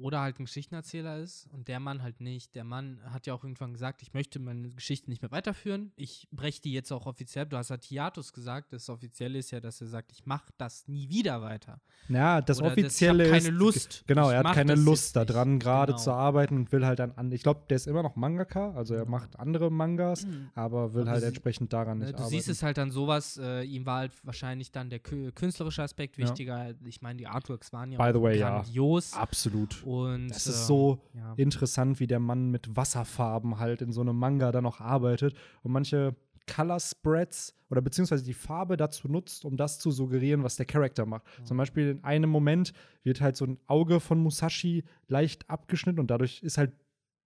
[0.00, 2.54] Oda halt ein Geschichtenerzähler ist und der Mann halt nicht.
[2.54, 5.92] Der Mann hat ja auch irgendwann gesagt, ich möchte meine Geschichte nicht mehr weiterführen.
[5.96, 7.46] Ich breche die jetzt auch offiziell.
[7.46, 8.72] Du hast ja Hiatus gesagt.
[8.72, 11.80] Das Offizielle ist ja, dass er sagt, ich mache das nie wieder weiter.
[12.08, 13.44] Ja, das Oder Offizielle ich hab ist.
[13.44, 14.04] keine Lust.
[14.06, 16.02] Genau, Ich er hat keine das Lust daran, gerade Genau.
[16.02, 17.30] zu arbeiten und will halt dann an.
[17.32, 21.08] Ich glaube, der ist immer noch Mangaka, also er macht andere Mangas, aber will Mhm.
[21.08, 22.30] Aber halt sie- entsprechend daran Ne, nicht du arbeiten.
[22.36, 26.16] siehst es halt dann sowas, äh, ihm war halt wahrscheinlich dann der kü künstlerische Aspekt
[26.18, 26.24] Ja.
[26.26, 26.74] wichtiger.
[26.84, 28.56] Ich meine, die Artworks waren ja By the auch way, ja.
[28.60, 29.12] grandios.
[29.14, 29.82] Absolut.
[29.90, 31.34] Und Das ist ähm, so ja.
[31.36, 35.72] interessant, wie der Mann mit Wasserfarben halt in so einem Manga dann auch arbeitet und
[35.72, 36.14] manche
[36.46, 41.06] Color Spreads oder beziehungsweise die Farbe dazu nutzt, um das zu suggerieren, was der Charakter
[41.06, 41.24] macht.
[41.44, 42.72] Zum Beispiel in einem Moment
[43.02, 46.72] wird halt so ein Auge von Musashi leicht abgeschnitten und dadurch ist halt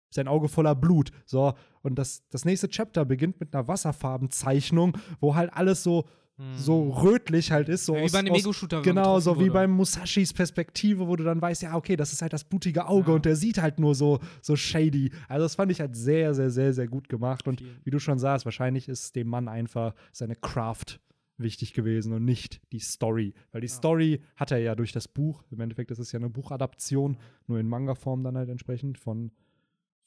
[0.09, 1.11] sein Auge voller Blut.
[1.25, 6.07] So, und das, das nächste Chapter beginnt mit einer Wasserfarbenzeichnung, wo halt alles so,
[6.55, 7.85] so rötlich halt ist.
[7.85, 9.51] So Ja, wie aus, bei einem Ego-Shooter, Genau, so wie wurde.
[9.51, 13.09] beim Musashis Perspektive, wo du dann weißt, ja, okay, das ist halt das blutige Auge
[13.09, 13.15] Ja.
[13.15, 15.11] und der sieht halt nur so, so shady.
[15.27, 17.47] Also das fand ich halt sehr, sehr, sehr, sehr gut gemacht.
[17.47, 20.99] Und wie du schon sagst, wahrscheinlich ist dem Mann einfach seine Craft
[21.39, 23.33] wichtig gewesen und nicht die Story.
[23.51, 26.29] Weil die Story hat er ja durch das Buch, im Endeffekt ist es ja eine
[26.29, 29.31] Buchadaption, nur in Manga-Form dann halt entsprechend von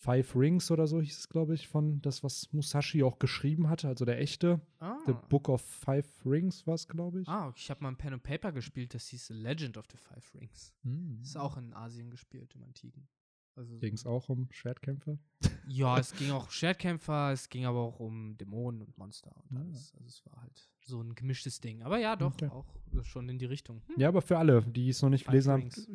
[0.02, 3.86] Five Rings oder so hieß es, glaube ich, von das, was Musashi auch geschrieben hatte,
[3.86, 4.58] also der echte.
[4.78, 4.96] Ah.
[5.04, 7.28] The Book of Five Rings war es, glaube ich.
[7.28, 9.98] Ah, ich habe mal ein Pen and Paper gespielt, das hieß The Legend of the
[9.98, 10.74] Five Rings.
[10.84, 11.18] Hm.
[11.20, 13.08] Das ist auch in Asien gespielt, im Antiken.
[13.56, 15.18] Also, Ging es auch um Schwertkämpfe?
[15.68, 19.56] Ja, es ging auch um Schwertkämpfer, es ging aber auch um Dämonen und Monster und
[19.56, 19.60] Ah.
[19.60, 19.92] alles.
[19.94, 21.82] Also es war halt so ein gemischtes Ding.
[21.82, 22.48] Aber ja, doch, Okay.
[22.48, 22.64] auch
[23.02, 23.82] schon in die Richtung.
[23.86, 23.94] Hm.
[23.98, 25.90] Ja, aber für alle, die es noch nicht Five gelesen haben, Rings.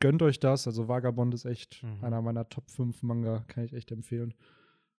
[0.00, 0.66] Gönnt euch das.
[0.66, 2.04] Also Vagabond ist echt Mhm.
[2.04, 4.34] einer meiner Top 5 Manga, kann ich echt empfehlen.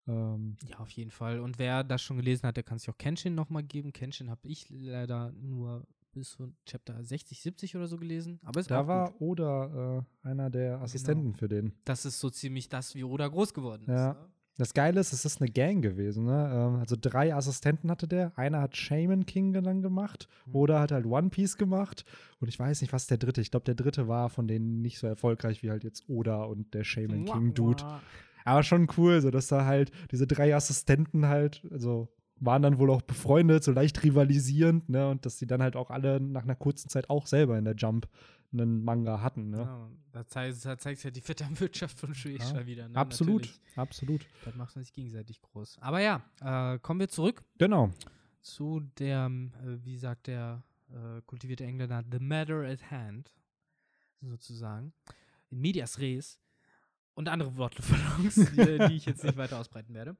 [0.07, 1.41] Ähm, Ja, auf jeden Fall.
[1.41, 3.93] Und wer das schon gelesen hat, der kann sich auch Kenshin nochmal geben.
[3.93, 8.41] Kenshin habe ich leider nur bis zu Chapter 60, 70 oder so gelesen.
[8.43, 9.19] Aber da war gut.
[9.19, 9.31] Genau.
[9.31, 11.75] Oda äh, einer der Assistenten für den.
[11.85, 13.89] Das ist so ziemlich das, wie Oda groß geworden ist.
[13.89, 14.15] Ja.
[14.15, 14.29] Ne?
[14.59, 16.27] Das Geile ist, es ist eine Gang gewesen.
[16.27, 16.51] Ne?
[16.53, 18.37] Ähm, also drei Assistenten hatte der.
[18.37, 20.29] Einer hat Shaman King dann gemacht.
[20.47, 20.57] Mhm.
[20.57, 22.05] Oda hat halt One Piece gemacht.
[22.41, 23.41] Und ich weiß nicht, was der dritte.
[23.41, 26.75] Ich glaube, der dritte war von denen nicht so erfolgreich wie halt jetzt Oda und
[26.75, 27.85] der Shaman King Dude.
[28.45, 32.09] Aber schon cool, so dass da halt diese drei Assistenten halt, also
[32.41, 35.09] waren dann wohl auch befreundet, so leicht rivalisierend, ne?
[35.09, 37.75] Und dass die dann halt auch alle nach einer kurzen Zeit auch selber in der
[37.75, 38.09] Jump
[38.53, 39.51] einen Manga hatten.
[39.51, 39.59] Ne?
[39.59, 42.67] Ja, da, zeigt, da zeigt ja die Vetternwirtschaft von Shueisha Ja.
[42.67, 42.89] wieder.
[42.89, 42.97] Ne?
[42.97, 43.61] absolut, Natürlich.
[43.77, 44.27] absolut.
[44.45, 45.79] Das macht man sich gegenseitig groß.
[45.81, 47.91] Aber ja, äh, kommen wir zurück Genau.
[48.41, 53.31] zu der, äh, wie sagt der äh, kultivierte Engländer, The Matter at Hand,
[54.21, 54.93] sozusagen.
[55.51, 56.39] In medias res
[57.15, 60.17] und andere Wortverlängerungs, die, die ich jetzt nicht weiter ausbreiten werde.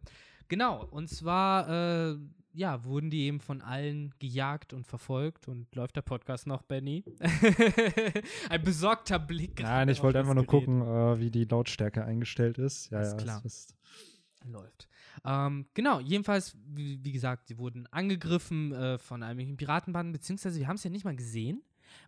[0.49, 1.69] Genau, und zwar,
[2.13, 2.19] äh,
[2.53, 7.05] ja, wurden die eben von allen gejagt und verfolgt und läuft der Podcast noch, Benny?
[8.51, 9.61] Ein besorgter Blick.
[9.61, 10.65] Nein, ich wollte einfach nur Gerät.
[10.67, 12.91] gucken, äh, wie die Lautstärke eingestellt ist.
[12.91, 13.45] Ja, Ist ja, klar.
[13.45, 13.75] ist-
[14.45, 14.89] läuft.
[15.25, 20.69] Ähm, genau, jedenfalls, wie, wie gesagt, sie wurden angegriffen äh, von einigen Piratenbanden, beziehungsweise wir
[20.69, 21.63] haben es ja nicht mal gesehen.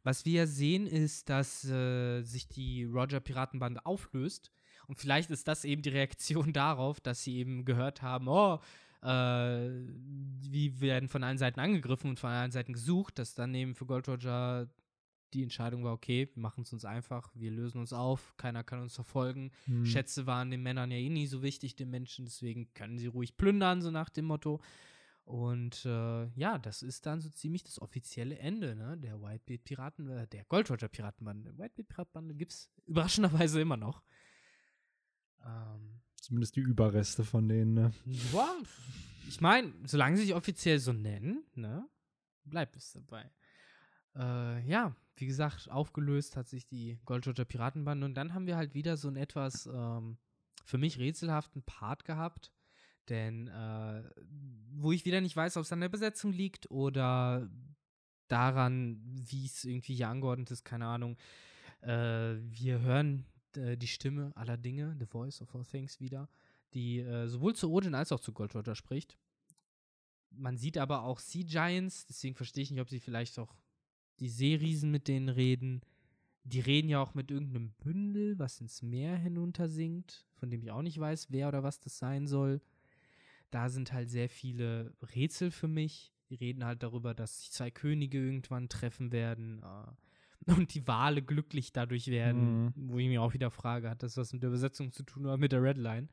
[0.05, 4.53] Was wir ja sehen, ist, dass äh, sich die Roger-Piratenbande auflöst.
[4.87, 8.61] Und vielleicht ist das eben die Reaktion darauf, dass sie eben gehört haben, oh,
[9.03, 13.75] äh, wir werden von allen Seiten angegriffen und von allen Seiten gesucht, dass dann eben
[13.75, 14.69] für Gold Roger
[15.33, 18.81] die Entscheidung war, okay, wir machen es uns einfach, wir lösen uns auf, keiner kann
[18.83, 19.53] uns verfolgen.
[19.67, 19.87] Hm.
[19.87, 23.37] Schätze waren den Männern ja eh nie so wichtig, den Menschen, deswegen können sie ruhig
[23.37, 24.61] plündern, so nach dem Motto.
[25.25, 28.99] Und äh, ja, das ist dann so ziemlich das offizielle Ende ne?
[28.99, 31.57] der Whitebeard Piraten, äh, der Gold Roger Piratenbande.
[31.57, 34.03] Whitebeard Piratenbande gibt es überraschenderweise immer noch.
[35.45, 37.75] Ähm, Zumindest die Überreste von denen.
[37.75, 37.93] Ne?
[38.05, 38.55] ja,
[39.27, 41.89] ich meine, solange sie sich offiziell so nennen, ne,
[42.45, 43.31] bleibt es dabei.
[44.15, 48.57] Äh, ja, wie gesagt, aufgelöst hat sich die Gold Roger Piratenbande und dann haben wir
[48.57, 50.19] halt wieder so einen etwas ähm,
[50.65, 52.53] für mich rätselhaften Part gehabt,
[53.09, 54.03] denn äh,
[54.73, 57.49] wo ich wieder nicht weiß, ob es an der Besetzung liegt oder
[58.29, 61.17] daran, wie es irgendwie hier angeordnet ist, keine Ahnung.
[61.83, 63.27] Äh, wir hören
[63.57, 66.29] äh, die Stimme aller Dinge, The Voice of All Things wieder,
[66.75, 69.17] die äh, sowohl zu Odin als auch zu Gold Roger spricht.
[70.31, 73.55] Man sieht aber auch Sea Giants, deswegen verstehe ich nicht, ob sie vielleicht auch
[74.21, 75.81] die Seeriesen mit denen reden.
[76.45, 80.83] Die reden ja auch mit irgendeinem Bündel, was ins Meer hinuntersinkt, von dem ich auch
[80.83, 82.61] nicht weiß, wer oder was das sein soll.
[83.51, 86.13] Da sind halt sehr viele Rätsel für mich.
[86.29, 89.93] Die reden halt darüber, dass sich zwei Könige irgendwann treffen werden äh,
[90.59, 92.73] und die Wale glücklich dadurch werden, Mhm.
[92.77, 95.37] wo ich mir auch wieder frage, hat das was mit der Übersetzung zu tun oder
[95.37, 96.09] mit der Redline?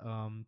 [0.00, 0.46] Ähm,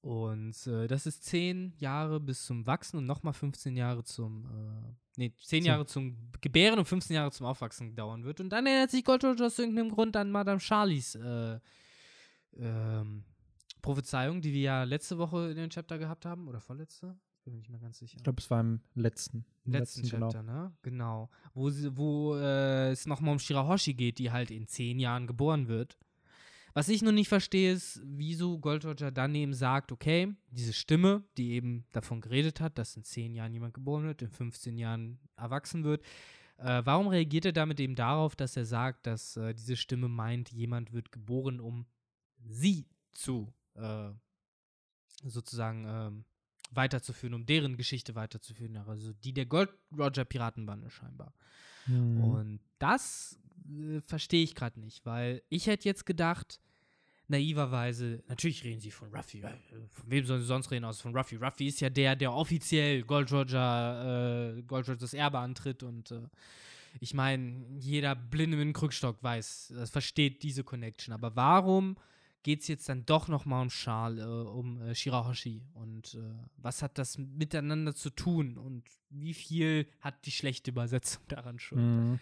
[0.00, 4.94] und äh, das ist zehn Jahre bis zum Wachsen und nochmal 15 Jahre zum, äh,
[5.16, 8.40] nee, zehn Zum- Jahre zum Gebären und 15 Jahre zum Aufwachsen dauern wird.
[8.40, 11.58] Und dann erinnert sich Gold Roger aus irgendeinem Grund an Madame Charlies äh,
[12.56, 13.24] ähm,
[13.80, 16.48] Prophezeiung, die wir ja letzte Woche in dem Chapter gehabt haben.
[16.48, 17.16] Oder vorletzte?
[17.42, 18.18] Ich bin mir nicht mehr ganz sicher.
[18.18, 19.44] Ich glaube, es war im letzten.
[19.64, 20.30] Im letzten, genau.
[20.30, 20.72] Chapter, ne?
[20.82, 21.28] Genau.
[21.54, 25.66] Wo, sie, wo äh, es nochmal um Shirahoshi geht, die halt in zehn Jahren geboren
[25.66, 25.98] wird.
[26.72, 31.24] Was ich nur nicht verstehe, ist, wieso Gold Roger dann eben sagt, okay, diese Stimme,
[31.36, 35.18] die eben davon geredet hat, dass in zehn Jahren jemand geboren wird, in 15 Jahren
[35.34, 36.02] erwachsen wird,
[36.58, 40.52] äh, warum reagiert er damit eben darauf, dass er sagt, dass äh, diese Stimme meint,
[40.52, 41.86] jemand wird geboren, um
[42.38, 44.10] sie zu äh,
[45.24, 46.24] sozusagen ähm,
[46.74, 51.34] weiterzuführen, um deren Geschichte weiterzuführen, also die der Gold Roger Piratenbande scheinbar.
[51.86, 52.24] Mhm.
[52.24, 56.60] Und das äh, verstehe ich gerade nicht, weil ich hätte jetzt gedacht,
[57.28, 59.50] naiverweise, natürlich reden sie von Ruffy, äh,
[59.90, 61.36] von wem sollen sie sonst reden, außer von Ruffy.
[61.36, 66.20] Ruffy ist ja der, der offiziell Gold Roger, äh, Gold Rogers Erbe antritt und äh,
[67.00, 71.14] ich meine, jeder Blinde mit einem Krückstock weiß, das versteht diese Connection.
[71.14, 71.96] Aber warum
[72.42, 75.62] geht es jetzt dann doch noch mal um Schal, äh, um äh, Shirahoshi?
[75.74, 78.58] Und äh, was hat das miteinander zu tun?
[78.58, 82.10] Und wie viel hat die schlechte Übersetzung daran schon?
[82.12, 82.20] Mhm.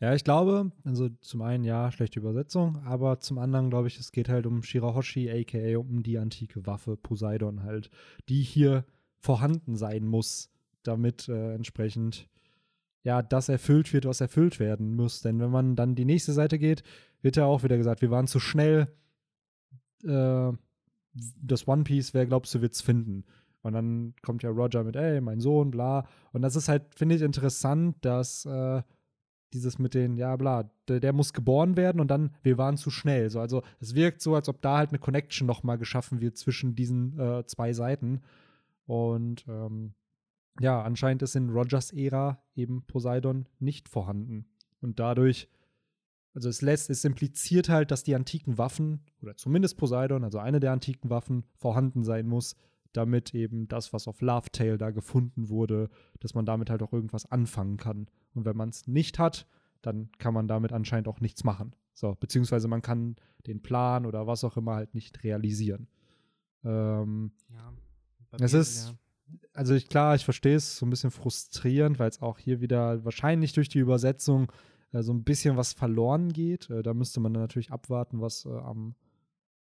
[0.00, 4.12] Ja, ich glaube, also zum einen ja, schlechte Übersetzung, aber zum anderen glaube ich, es
[4.12, 7.90] geht halt um Shirahoshi, aka um die antike Waffe Poseidon halt,
[8.28, 8.84] die hier
[9.18, 10.50] vorhanden sein muss,
[10.82, 12.28] damit äh, entsprechend
[13.02, 15.20] ja das erfüllt wird, was erfüllt werden muss.
[15.20, 16.82] Denn wenn man dann die nächste Seite geht,
[17.22, 18.88] wird ja auch wieder gesagt, wir waren zu schnell.
[20.04, 20.52] Äh,
[21.42, 23.24] das One Piece, wer glaubst du, wird's finden?
[23.62, 26.06] Und dann kommt ja Roger mit, ey, mein Sohn, bla.
[26.32, 28.82] Und das ist halt, finde ich, interessant, dass äh,
[29.52, 32.90] dieses mit den, ja, bla, der, der, muss geboren werden und dann, wir waren zu
[32.90, 33.30] schnell.
[33.30, 36.36] So, also es wirkt so, als ob da halt eine Connection noch mal geschaffen wird
[36.36, 38.20] zwischen diesen äh, zwei Seiten.
[38.86, 39.94] Und ähm,
[40.60, 44.46] ja, anscheinend ist in Rogers Ära eben Poseidon nicht vorhanden.
[44.80, 45.48] Und dadurch,
[46.34, 50.60] also es lässt, es impliziert halt, dass die antiken Waffen, oder zumindest Poseidon, also eine
[50.60, 52.54] der antiken Waffen, vorhanden sein muss,
[52.92, 55.88] damit eben das, was auf Love Tale da gefunden wurde,
[56.20, 58.06] dass man damit halt auch irgendwas anfangen kann.
[58.34, 59.46] Und wenn man es nicht hat,
[59.82, 61.74] dann kann man damit anscheinend auch nichts machen.
[61.94, 65.88] So, beziehungsweise man kann den Plan oder was auch immer halt nicht realisieren.
[66.64, 67.72] Ähm, ja,
[68.40, 69.38] es ist, ja.
[69.54, 73.04] also ich, klar, ich verstehe es so ein bisschen frustrierend, weil es auch hier wieder
[73.04, 74.52] wahrscheinlich durch die Übersetzung
[74.92, 76.70] so ein bisschen was verloren geht.
[76.70, 78.94] Äh, da müsste man dann natürlich abwarten, was äh, am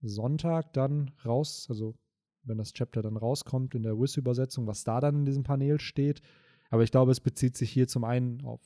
[0.01, 1.95] Sonntag dann raus, also
[2.43, 6.21] wenn das Chapter dann rauskommt in der Wiss-Übersetzung, was da dann in diesem Panel steht.
[6.69, 8.59] Aber ich glaube, es bezieht sich hier zum einen auf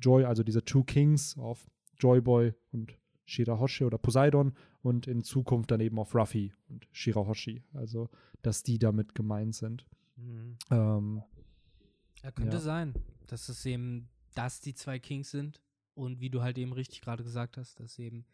[0.00, 5.80] Joy, also diese Two Kings, auf Joyboy und Shirahoshi oder Poseidon und in Zukunft dann
[5.80, 7.64] eben auf Ruffy und Shirahoshi.
[7.72, 8.08] Also,
[8.42, 9.86] dass die damit gemeint sind.
[10.16, 10.56] Mhm.
[10.70, 11.22] Ähm,
[12.22, 12.62] ja, könnte ja.
[12.62, 12.94] sein,
[13.26, 15.60] dass es eben, dass die zwei Kings sind
[15.96, 18.26] und wie du halt eben richtig gerade gesagt hast, dass eben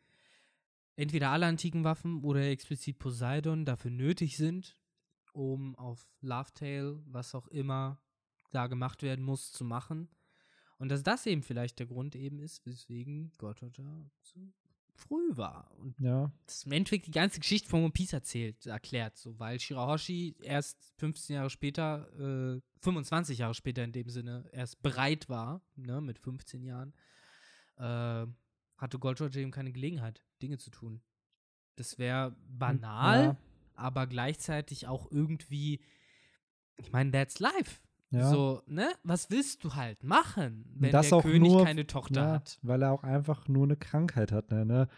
[0.97, 4.77] entweder alle antiken Waffen oder explizit Poseidon dafür nötig sind,
[5.33, 8.01] um auf Lovetail, was auch immer
[8.51, 10.09] da gemacht werden muss, zu machen.
[10.79, 14.53] Und dass das eben vielleicht der Grund eben ist, weswegen Gott da so
[14.95, 15.71] früh war.
[15.79, 16.31] Und ja.
[16.47, 20.93] das im Endeffekt die ganze Geschichte von One Piece erzählt, erklärt, so, weil Shirahoshi erst
[20.99, 26.19] 15 Jahre später, äh, 25 Jahre später in dem Sinne, erst bereit war, ne, mit
[26.19, 26.93] 15 Jahren,
[27.83, 28.27] äh,
[28.77, 31.01] hatte Gold Roger eben keine Gelegenheit, Dinge zu tun.
[31.77, 33.37] Das wäre banal, ja.
[33.75, 35.81] aber gleichzeitig auch irgendwie,
[36.77, 37.81] ich meine, that's life.
[38.11, 38.31] Ja.
[38.31, 38.93] So, ne?
[39.05, 42.59] Was willst du halt machen, wenn das der König nur, keine Tochter ja, hat?
[42.63, 44.67] Weil er auch einfach nur eine Krankheit hat, ne?
[44.67, 44.89] ne?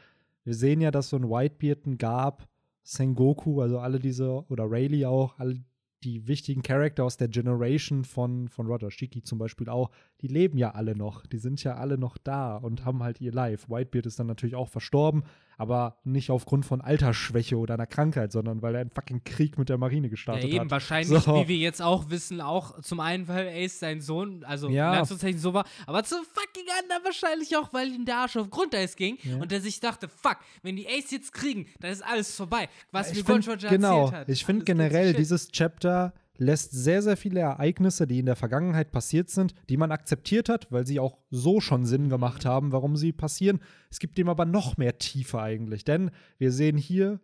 [0.43, 2.49] Wir sehen ja, dass so ein Whitebeard gab,
[2.83, 5.65] Sengoku, also alle diese, oder Rayleigh auch, alle
[6.05, 9.91] die wichtigen Charakter aus der Generation von, von Roger Shiki zum Beispiel auch,
[10.21, 11.27] die leben ja alle noch.
[11.27, 13.69] Die sind ja alle noch da und haben halt ihr Life.
[13.69, 15.25] Whitebeard ist dann natürlich auch verstorben,
[15.57, 19.69] aber nicht aufgrund von Altersschwäche oder einer Krankheit, sondern weil er einen fucking Krieg mit
[19.69, 20.71] der Marine gestartet ja, eben, hat.
[20.71, 21.35] wahrscheinlich, so.
[21.37, 25.01] wie wir jetzt auch wissen, auch zum einen, weil Ace sein Sohn, also ja.
[25.01, 28.97] in so war, aber zum fucking anderen wahrscheinlich auch, weil ihm der Arsch auf Grundeis
[28.97, 29.37] ging ja.
[29.37, 32.69] und der sich dachte, fuck, wenn die Ace jetzt kriegen, dann ist alles vorbei.
[32.91, 34.29] Was ich mir find, Roger genau, erzählt hat.
[34.29, 35.94] Ich finde generell dieses Chapter
[36.37, 40.71] lässt sehr, sehr viele Ereignisse, die in der Vergangenheit passiert sind, die man akzeptiert hat,
[40.71, 43.61] weil sie auch so schon Sinn gemacht haben, warum sie passieren.
[43.91, 47.21] Es gibt dem aber noch mehr Tiefe eigentlich, denn wir sehen hier,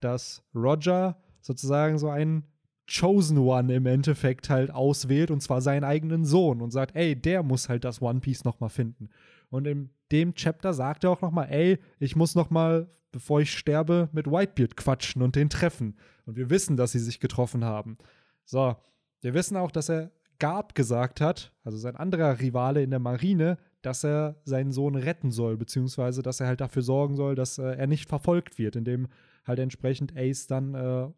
[0.00, 2.44] dass Roger sozusagen so einen
[2.86, 7.42] Chosen One im Endeffekt halt auswählt und zwar seinen eigenen Sohn und sagt, ey, der
[7.42, 9.08] muss halt das One Piece nochmal finden.
[9.48, 14.08] Und in dem Chapter sagt er auch nochmal, ey, ich muss nochmal, bevor ich sterbe,
[14.12, 15.96] mit Whitebeard quatschen und den treffen.
[16.24, 17.98] Und wir wissen, dass sie sich getroffen haben.
[18.44, 18.76] So,
[19.20, 23.58] wir wissen auch, dass er Gab gesagt hat, also sein anderer Rivale in der Marine,
[23.82, 27.76] dass er seinen Sohn retten soll, beziehungsweise dass er halt dafür sorgen soll, dass äh,
[27.76, 29.08] er nicht verfolgt wird, indem
[29.44, 31.08] halt entsprechend Ace dann äh,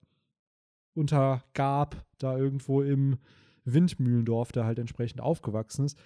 [0.94, 3.18] unter Gab da irgendwo im
[3.64, 5.98] Windmühlendorf da halt entsprechend aufgewachsen ist.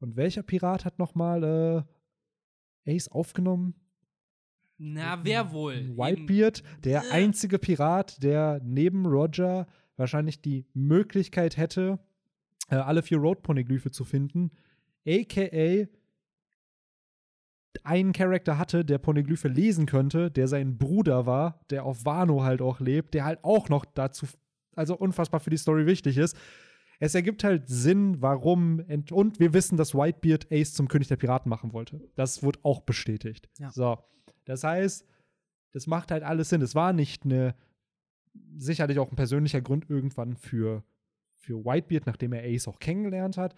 [0.00, 1.95] Und welcher Pirat hat nochmal äh,
[2.86, 3.74] Ace aufgenommen?
[4.78, 5.96] Na, wer wohl?
[5.96, 7.10] Whitebeard, der äh.
[7.10, 11.98] einzige Pirat, der neben Roger wahrscheinlich die Möglichkeit hätte,
[12.68, 14.50] äh, alle vier Road-Poneglyphe zu finden,
[15.06, 15.86] aka
[17.84, 22.62] einen Charakter hatte, der Poneglyphe lesen könnte, der sein Bruder war, der auf Wano halt
[22.62, 24.26] auch lebt, der halt auch noch dazu,
[24.74, 26.36] also unfassbar für die Story wichtig ist.
[26.98, 31.50] Es ergibt halt Sinn, warum, und wir wissen, dass Whitebeard Ace zum König der Piraten
[31.50, 32.00] machen wollte.
[32.14, 33.48] Das wurde auch bestätigt.
[33.58, 33.70] Ja.
[33.70, 33.98] So.
[34.44, 35.06] Das heißt,
[35.72, 36.62] das macht halt alles Sinn.
[36.62, 37.54] Es war nicht eine
[38.56, 40.84] sicherlich auch ein persönlicher Grund irgendwann für,
[41.34, 43.54] für Whitebeard, nachdem er Ace auch kennengelernt hat.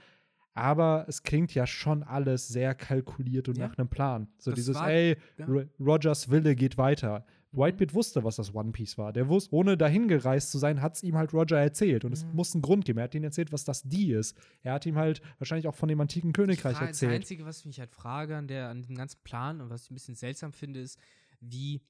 [0.54, 3.68] Aber es klingt ja schon alles sehr kalkuliert und ja.
[3.68, 4.28] nach einem Plan.
[4.38, 5.46] So das dieses, war, ey, ja.
[5.78, 7.24] Rogers Wille geht weiter.
[7.52, 7.58] Mhm.
[7.58, 9.12] Whitebeard wusste, was das One Piece war.
[9.12, 12.04] Der wusste, ohne dahin gereist zu sein, hat es ihm halt Roger erzählt.
[12.04, 12.34] Und es mhm.
[12.34, 12.98] muss einen Grund geben.
[12.98, 14.36] Er hat ihm erzählt, was das die ist.
[14.62, 17.12] Er hat ihm halt wahrscheinlich auch von dem antiken Königreich frage, erzählt.
[17.12, 19.84] Das Einzige, was ich mich halt frage an, der, an dem ganzen Plan und was
[19.84, 20.98] ich ein bisschen seltsam finde, ist,
[21.40, 21.82] wie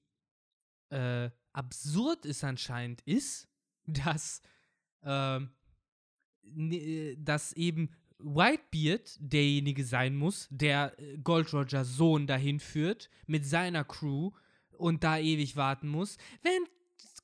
[0.90, 3.48] äh, absurd es anscheinend ist,
[3.86, 4.42] dass,
[5.02, 5.40] äh,
[7.16, 13.84] dass eben Whitebeard derjenige sein muss, der äh, Gold Roger Sohn dahin führt mit seiner
[13.84, 14.32] Crew
[14.78, 16.68] und da ewig warten muss, während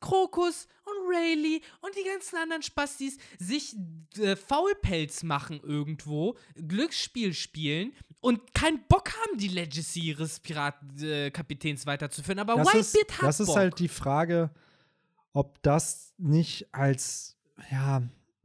[0.00, 3.74] Krokus und Rayleigh und die ganzen anderen Spastis sich
[4.18, 11.86] äh, Faulpelz machen irgendwo, Glücksspiel spielen und keinen Bock haben, die Legacy ihres Piratenkapitäns äh,
[11.86, 12.38] weiterzuführen.
[12.38, 13.48] Aber das Whitebeard ist, hat Das Bock.
[13.48, 14.50] ist halt die Frage,
[15.32, 17.36] ob das nicht als,
[17.70, 18.02] ja,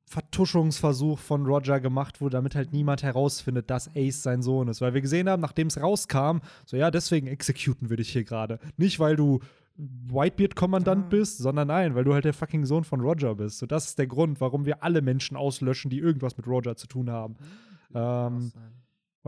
[0.09, 4.81] Vertuschungsversuch von Roger gemacht wurde, damit halt niemand herausfindet, dass Ace sein Sohn ist.
[4.81, 8.59] Weil wir gesehen haben, nachdem es rauskam, so ja, deswegen exekuten wir dich hier gerade.
[8.75, 9.39] Nicht, weil du
[9.77, 11.09] Whitebeard-Kommandant ah.
[11.09, 13.59] bist, sondern nein, weil du halt der fucking Sohn von Roger bist.
[13.59, 16.87] So, das ist der Grund, warum wir alle Menschen auslöschen, die irgendwas mit Roger zu
[16.87, 17.35] tun haben.
[17.91, 17.95] Mhm.
[17.95, 18.51] Ähm,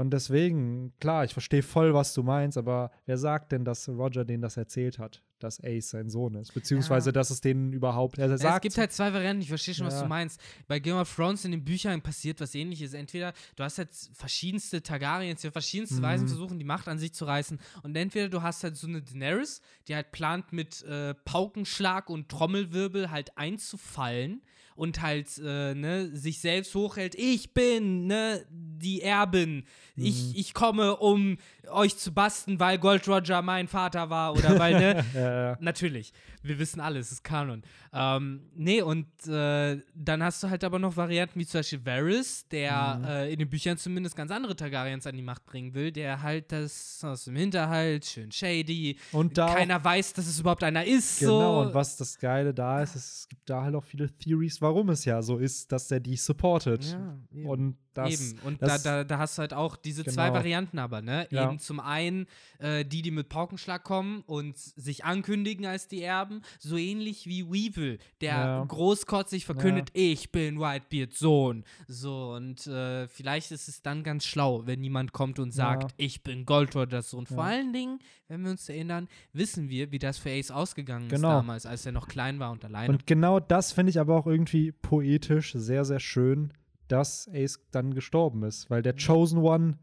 [0.01, 4.25] und deswegen, klar, ich verstehe voll, was du meinst, aber wer sagt denn, dass Roger
[4.25, 5.21] denen das erzählt hat?
[5.43, 6.53] dass Ace sein Sohn ist.
[6.53, 7.13] Beziehungsweise, Ja.
[7.13, 8.19] dass es denen überhaupt.
[8.19, 10.03] Er sagt, es gibt halt zwei Varianten, ich verstehe schon, was Ja.
[10.03, 10.39] du meinst.
[10.67, 12.93] Bei Game of Thrones in den Büchern passiert was ähnliches.
[12.93, 16.01] Entweder du hast halt verschiedenste Targaryens, die auf verschiedenste Mhm.
[16.03, 17.59] Weisen versuchen, die Macht an sich zu reißen.
[17.81, 22.29] Und entweder du hast halt so eine Daenerys, die halt plant, mit äh, Paukenschlag und
[22.29, 24.43] Trommelwirbel halt einzufallen
[24.81, 27.13] und halt äh, ne, sich selbst hochhält.
[27.13, 29.63] Ich bin ne, die Erbin.
[29.95, 30.05] Mhm.
[30.05, 31.37] Ich, ich komme, um
[31.69, 35.05] euch zu basten, weil Gold Roger mein Vater war oder weil, ne,
[35.59, 36.13] äh, Natürlich.
[36.41, 37.61] Wir wissen alles, es ist Kanon.
[37.93, 42.47] Ähm, nee, und äh, dann hast du halt aber noch Varianten wie zum Beispiel Varys,
[42.47, 43.03] der Mhm.
[43.05, 46.51] äh, in den Büchern zumindest ganz andere Targaryens an die Macht bringen will, der halt
[46.51, 51.19] das aus dem Hinterhalt, schön shady, und da keiner weiß, dass es überhaupt einer ist.
[51.19, 51.67] Genau, so.
[51.67, 54.70] und was das Geile da ist, ist, es gibt da halt auch viele Theories, warum
[54.89, 56.97] es ja so ist, dass der die supportet.
[57.31, 57.49] Ja.
[57.49, 58.39] Und das, Eben.
[58.43, 60.35] Und das- da, da, da hast du halt auch diese zwei Genau.
[60.37, 61.27] Varianten aber, ne?
[61.31, 61.45] Ja.
[61.49, 62.25] Eben zum einen
[62.59, 67.45] äh, die, die mit Paukenschlag kommen und sich ankündigen als die Erben, so ähnlich wie
[67.51, 68.63] Weevil, der Ja.
[68.65, 71.63] großkotzig verkündet, ich bin Whitebeards Sohn.
[71.87, 75.89] So, und äh, vielleicht ist es dann ganz schlau, wenn jemand kommt und sagt, Ja.
[75.97, 77.25] ich bin Gold Rogers Sohn.
[77.25, 77.43] Vor Ja.
[77.43, 81.29] allen Dingen, wenn wir uns erinnern, wissen wir, wie das für Ace ausgegangen ist Genau.
[81.31, 82.89] damals, als er noch klein war und alleine.
[82.93, 86.53] Und genau das finde ich aber auch irgendwie poetisch sehr, sehr schön,
[86.91, 89.77] dass Ace dann gestorben ist, weil der Chosen One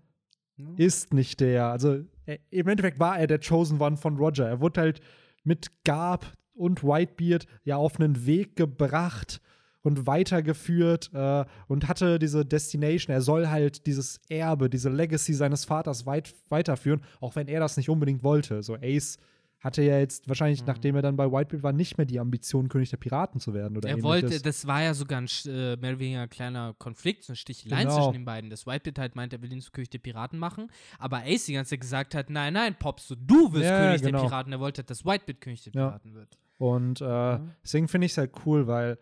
[0.57, 0.66] Ja.
[0.77, 1.66] ist nicht der.
[1.68, 4.49] Also er, im Endeffekt war er der Chosen One von Roger.
[4.49, 5.01] Er wurde halt
[5.44, 9.40] mit Garb und Whitebeard ja auf einen Weg gebracht
[9.83, 13.14] und weitergeführt äh, und hatte diese Destination.
[13.14, 17.77] Er soll halt dieses Erbe, diese Legacy seines Vaters weit weiterführen, auch wenn er das
[17.77, 18.62] nicht unbedingt wollte.
[18.62, 19.18] So Ace
[19.61, 20.66] hatte ja jetzt wahrscheinlich, Mhm.
[20.68, 23.77] nachdem er dann bei Whitebeard war, nicht mehr die Ambition, König der Piraten zu werden
[23.77, 24.05] oder Er ähnliches.
[24.05, 27.83] wollte, das war ja sogar ein äh, mehr oder weniger kleiner Konflikt, so eine Stichelei
[27.83, 27.94] Genau.
[27.97, 28.51] zwischen den beiden.
[28.51, 31.55] Das Whitebeard halt meint, er will ihn zu König der Piraten machen, aber Ace die
[31.55, 34.18] ganze Zeit gesagt hat, nein, nein, Pops, so, du wirst Ja, König genau.
[34.21, 34.53] der Piraten.
[34.53, 35.88] Er wollte, dass Whitebeard König der Ja.
[35.88, 36.38] Piraten wird.
[36.59, 38.97] Und äh, deswegen finde ich es halt cool, weil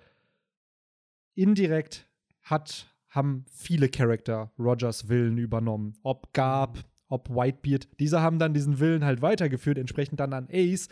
[1.35, 2.07] indirekt
[2.43, 5.95] hat, haben viele Charakter Rogers Willen übernommen.
[6.03, 7.89] Ob Garb, ob Whitebeard.
[8.01, 10.89] Diese haben dann diesen Willen halt weitergeführt, entsprechend dann an Ace.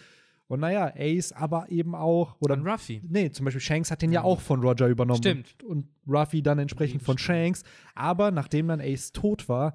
[0.47, 3.01] Und naja, Ace aber eben auch, oder Dann Ruffy.
[3.09, 4.27] Nee, zum Beispiel Shanks hat den ja Mhm.
[4.27, 5.19] auch von Roger übernommen.
[5.19, 5.63] Stimmt.
[5.65, 7.17] Und, und Ruffy dann entsprechend von.
[7.17, 7.63] Shanks.
[7.95, 9.75] Aber nachdem dann Ace tot war,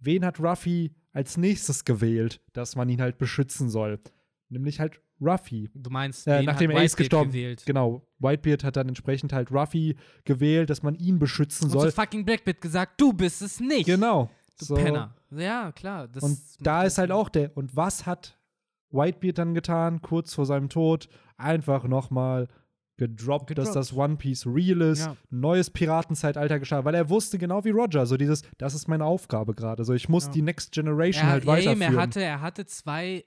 [0.00, 4.00] wen hat Ruffy als nächstes gewählt, dass man ihn halt beschützen soll?
[4.48, 5.70] Nämlich halt Ruffy.
[5.74, 7.62] Du meinst, Äh, nachdem Ace gestorben gewählt?
[7.66, 8.02] Genau.
[8.18, 11.90] Whitebeard hat dann entsprechend halt Ruffy gewählt, dass man ihn beschützen Und soll.
[11.90, 13.86] zu fucking Blackbeard gesagt, du bist es nicht.
[13.86, 14.30] Genau.
[14.58, 14.74] Du So.
[14.74, 15.14] Penner.
[15.30, 16.08] Ja, klar.
[16.20, 17.56] Und da ist halt auch der.
[17.56, 18.36] Und was hat
[18.90, 21.08] Whitebeard dann getan, kurz vor seinem Tod?
[21.36, 22.48] Einfach nochmal
[22.96, 23.76] gedroppt, dass Gedroppt.
[23.76, 25.16] das One Piece real ist, Ja.
[25.30, 29.54] neues Piratenzeitalter geschah, weil er wusste genau wie Roger, so dieses, das ist meine Aufgabe
[29.54, 29.84] gerade.
[29.84, 30.32] So, ich muss Ja.
[30.32, 31.94] die Next Generation er, halt ja, eben, weiterführen.
[31.94, 33.24] er hatte, er hatte zwei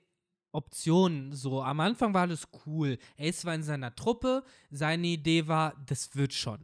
[0.52, 1.32] Optionen.
[1.32, 2.98] So, am Anfang war alles cool.
[3.18, 4.42] Ace war in seiner Truppe.
[4.70, 6.58] Seine Idee war, das wird schon.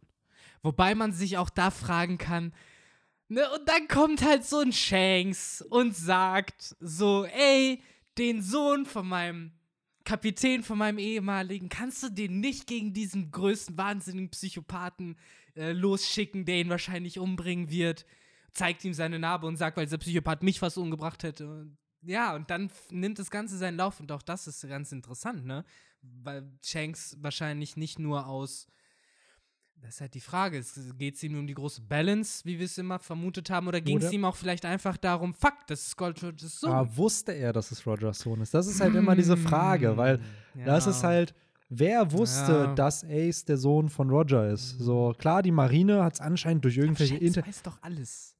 [0.62, 2.52] Wobei man sich auch da fragen kann,
[3.28, 7.82] ne, und dann kommt halt so ein Shanks und sagt so, ey,
[8.18, 9.52] den Sohn von meinem
[10.04, 15.16] Kapitän, von meinem ehemaligen, kannst du den nicht gegen diesen größten wahnsinnigen Psychopathen
[15.54, 18.06] äh, losschicken, der ihn wahrscheinlich umbringen wird?
[18.52, 21.70] Zeigt ihm seine Narbe und sagt, weil dieser Psychopath mich fast umgebracht hätte.
[22.02, 25.64] Ja, und dann nimmt das Ganze seinen Lauf und auch das ist ganz interessant, ne?
[26.00, 28.66] Weil Shanks wahrscheinlich nicht nur aus.
[29.80, 30.62] Das ist halt die Frage.
[30.98, 33.98] Geht es ihm um die große Balance, wie wir es immer vermutet haben, oder ging
[33.98, 36.70] es ihm auch vielleicht einfach darum, fuck, das ist Gold Rogers Sohn?
[36.72, 38.52] Aber wusste er, dass es Rogers Sohn ist?
[38.52, 40.18] Das ist halt immer diese Frage, weil
[40.54, 41.08] Hm, Das ist ja.
[41.08, 41.34] halt,
[41.68, 42.74] wer wusste, Ja.
[42.74, 44.78] dass Ace der Sohn von Roger ist?
[44.78, 47.46] So, klar, die Marine hat es anscheinend durch irgendwelche Inter.
[47.46, 48.34] weiß doch alles.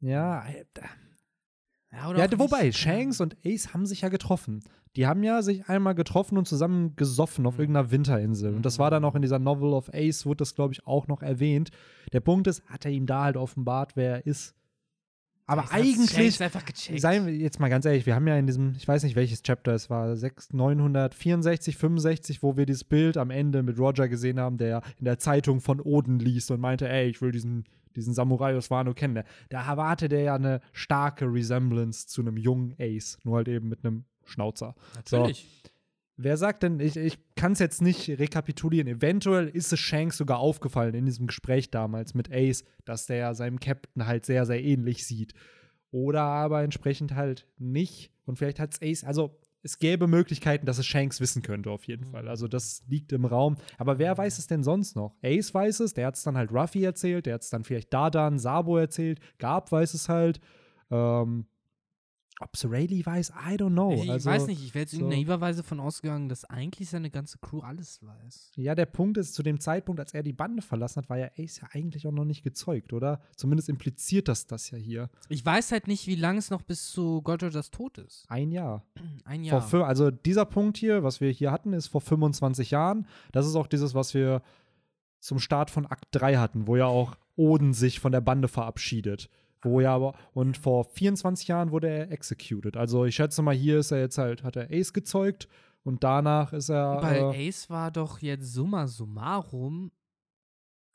[0.00, 0.64] Ja, äh,
[1.92, 2.78] Ja, oder ja, wobei, nicht.
[2.78, 4.60] Shanks und Ace haben sich ja getroffen.
[4.96, 7.60] Die haben ja sich einmal getroffen und zusammen gesoffen auf Mhm.
[7.60, 8.54] irgendeiner Winterinsel.
[8.54, 11.06] Und das war dann auch in dieser Novel of Ace, wurde das, glaube ich, auch
[11.06, 11.70] noch erwähnt.
[12.12, 14.54] Der Punkt ist, hat er ihm da halt offenbart, wer er ist.
[15.46, 16.36] Aber hat's eigentlich.
[17.00, 19.42] Seien wir jetzt mal ganz ehrlich, wir haben ja in diesem, ich weiß nicht welches
[19.42, 24.38] Chapter es war, 6, 964, 65, wo wir dieses Bild am Ende mit Roger gesehen
[24.38, 27.64] haben, der in der Zeitung von Oden liest und meinte, ey, ich will diesen,
[27.96, 29.24] diesen Samurai aus Wano kennen.
[29.48, 33.84] Da erwartet er ja eine starke Resemblance zu einem jungen Ace, nur halt eben mit
[33.84, 34.74] einem Schnauzer.
[34.94, 35.46] Natürlich.
[36.16, 40.38] Wer sagt denn, ich, ich kann es jetzt nicht rekapitulieren, eventuell ist es Shanks sogar
[40.38, 45.06] aufgefallen in diesem Gespräch damals mit Ace, dass der seinem Captain halt sehr, sehr ähnlich
[45.06, 45.32] sieht.
[45.90, 48.12] Oder aber entsprechend halt nicht.
[48.24, 51.84] Und vielleicht hat es Ace, also es gäbe Möglichkeiten, dass es Shanks wissen könnte, auf
[51.84, 52.28] jeden Fall.
[52.28, 53.56] Also das liegt im Raum.
[53.78, 55.14] Aber wer weiß es denn sonst noch?
[55.22, 57.92] Ace weiß es, der hat es dann halt Ruffy erzählt, der hat es dann vielleicht
[57.92, 60.40] Dardan, Sabo erzählt, Garb weiß es halt.
[60.90, 61.46] Ähm,
[62.42, 63.92] Ob es Rayleigh weiß, I don't know.
[64.02, 67.10] ich also, weiß nicht, ich wäre jetzt in so- naiverweise von ausgegangen, dass eigentlich seine
[67.10, 68.52] ganze Crew alles weiß.
[68.56, 71.30] Ja, der Punkt ist, zu dem Zeitpunkt, als er die Bande verlassen hat, war ja
[71.38, 73.20] Ace ja eigentlich auch noch nicht gezeugt, oder?
[73.36, 75.08] Zumindest impliziert das das ja hier.
[75.28, 78.24] Ich weiß halt nicht, wie lange es noch bis zu Gold Rogers Tod ist.
[78.28, 78.84] Ein Jahr.
[79.24, 79.68] Ein Vor Jahr.
[79.68, 83.06] fü- also dieser Punkt hier, was wir hier hatten, ist vor 25 Jahren.
[83.32, 84.42] Das ist auch dieses, was wir
[85.20, 89.30] zum Start von Akt 3 hatten, wo ja auch Oden sich von der Bande verabschiedet.
[89.62, 92.76] Wo ja aber, und vor 24 Jahren wurde er executed.
[92.76, 95.48] Also ich schätze mal, hier ist er jetzt halt, hat er Ace gezeugt
[95.84, 97.00] und danach ist er.
[97.02, 99.92] Weil äh, Ace war doch jetzt summa summarum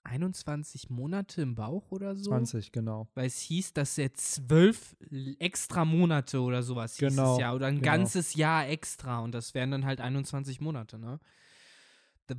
[0.07, 2.31] 21 Monate im Bauch oder so.
[2.31, 3.07] 20, genau.
[3.13, 4.95] Weil es hieß, dass er zwölf
[5.39, 7.53] extra Monate oder sowas hieß Genau, es ja.
[7.53, 7.85] Oder ein genau.
[7.85, 9.19] ganzes Jahr extra.
[9.19, 11.19] Und das wären dann halt 21 Monate, ne?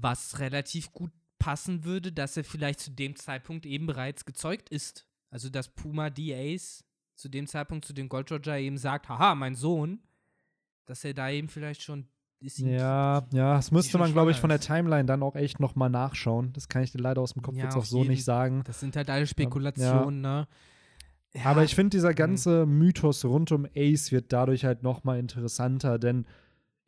[0.00, 5.06] Was relativ gut passen würde, dass er vielleicht zu dem Zeitpunkt eben bereits gezeugt ist.
[5.30, 6.34] Also, dass Puma D.
[6.34, 10.00] Ace zu dem Zeitpunkt zu dem Gold Roger eben sagt, haha, mein Sohn,
[10.86, 12.06] dass er da eben vielleicht schon
[12.40, 14.60] Ja, ja, das müsste man, glaube ich, von der.
[14.60, 16.52] Timeline dann auch echt noch mal nachschauen.
[16.52, 18.62] Das kann ich dir leider aus dem Kopf Ja, jetzt auch so jeden- nicht sagen.
[18.64, 20.46] Das sind halt alle Spekulationen, ne?
[21.34, 22.14] Ja, Aber ich finde, dieser Mhm.
[22.14, 26.26] ganze Mythos rund um Ace wird dadurch halt noch mal interessanter, denn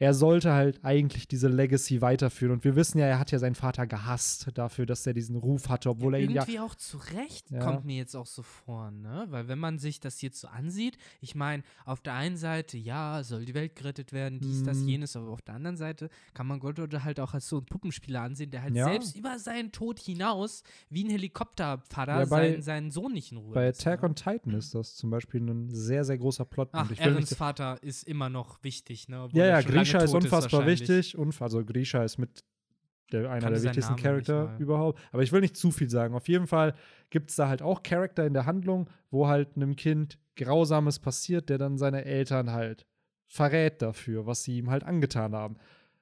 [0.01, 2.53] er sollte halt eigentlich diese Legacy weiterführen.
[2.55, 5.69] Und wir wissen ja, er hat ja seinen Vater gehasst dafür, dass er diesen Ruf
[5.69, 6.43] hatte, obwohl er ihn ja.
[6.43, 7.59] irgendwie auch zu Recht Ja.
[7.61, 9.27] kommt mir jetzt auch so vor, ne?
[9.29, 13.23] Weil wenn man sich das jetzt so ansieht, ich meine, auf der einen Seite, ja,
[13.23, 14.89] soll die Welt gerettet werden, dies, das, Mhm.
[14.89, 17.67] jenes, aber auf der anderen Seite kann man Gold Roger halt auch als so einen
[17.67, 18.87] Puppenspieler ansehen, der halt Ja.
[18.87, 23.39] selbst über seinen Tod hinaus wie ein Helikopterpfadder Ja, bei- seinen, seinen Sohn nicht in
[23.39, 24.09] Ruhe Bei lässt, Attack ne?
[24.09, 26.91] on Titan ist das zum Beispiel ein sehr, sehr großer Plotpunkt.
[26.99, 29.25] Ach, nicht, Vater ist immer noch wichtig, ne?
[29.25, 29.61] Obwohl ja, ja,
[29.99, 30.81] Grisha ist unfassbar wahrscheinlich.
[30.89, 31.19] wichtig.
[31.19, 32.45] Unf also Grisha ist mit
[33.13, 35.01] der, einer Kannte der wichtigsten Charakter überhaupt.
[35.13, 36.15] Aber ich will nicht zu viel sagen.
[36.15, 36.75] Auf jeden Fall
[37.11, 41.49] gibt es da halt auch Charakter in der Handlung, wo halt einem Kind Grausames passiert,
[41.49, 42.87] der dann seine Eltern halt
[43.27, 45.57] verrät dafür, was sie ihm halt angetan haben.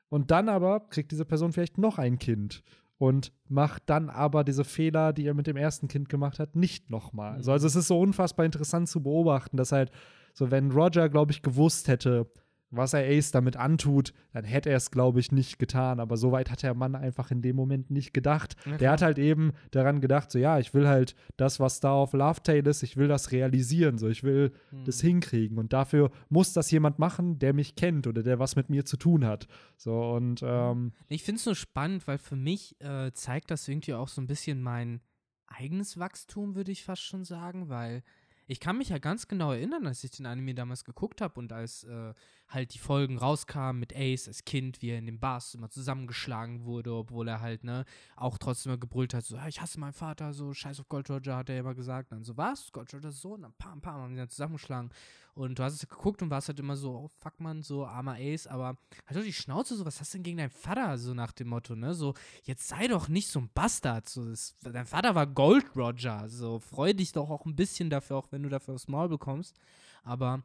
[0.09, 2.63] Und dann aber kriegt diese Person vielleicht noch ein Kind
[2.99, 6.91] und macht dann aber diese Fehler, die er mit dem ersten Kind gemacht hat, nicht
[6.91, 7.43] nochmal.
[7.43, 9.91] So, also es ist so unfassbar interessant zu beobachten, dass halt
[10.35, 12.31] so, wenn Roger, glaube ich, gewusst hätte,
[12.71, 16.01] was er Ace damit antut, dann hätte er es, glaube ich, nicht getan.
[16.01, 18.57] Aber so weit hat der Mann einfach in dem Moment nicht gedacht.
[18.67, 21.93] Ja, der hat halt eben daran gedacht, so ja, ich will halt das, was da
[21.93, 24.53] auf Love Tale ist, ich will das realisieren, so ich will
[24.85, 25.07] das Mhm.
[25.07, 25.59] hinkriegen.
[25.59, 28.97] Und dafür muss das jemand machen, der mich kennt oder der was mit mir zu
[28.97, 29.47] tun hat.
[29.77, 33.95] So und ähm, Ich finde es nur spannend, weil für mich äh, zeigt das irgendwie
[33.95, 35.01] auch so ein bisschen mein
[35.47, 38.03] eigenes Wachstum, würde ich fast schon sagen, weil
[38.51, 41.53] ich kann mich ja ganz genau erinnern, als ich den Anime damals geguckt habe und
[41.53, 42.15] als äh,
[42.49, 46.65] halt die Folgen rauskamen mit Ace als Kind, wie er in den Bars immer zusammengeschlagen
[46.65, 47.85] wurde, obwohl er halt, ne,
[48.17, 51.11] auch trotzdem immer gebrüllt hat, so, "Ah, ich hasse meinen Vater, so, scheiß auf Gold
[51.11, 52.11] Roger, hat er immer gesagt.
[52.11, 52.73] Und dann so, was?
[52.73, 53.43] Gold Rogers Sohn?
[53.43, 54.91] Dann pam, pam, haben die dann zusammengeschlagen.
[55.39, 58.17] Und du hast es geguckt und warst halt immer so, oh, fuck man, so armer
[58.19, 58.77] Ace, aber
[59.07, 61.47] halt doch die Schnauze, so, was hast du denn gegen deinen Vater, so nach dem
[61.47, 61.95] Motto, ne?
[61.95, 64.09] So, jetzt sei doch nicht so ein Bastard.
[64.09, 66.29] So, das, dein Vater war Gold Roger.
[66.29, 69.61] So, freu dich doch auch ein bisschen dafür, auch wenn du dafür aufs Maul bekommst.
[70.03, 70.43] Aber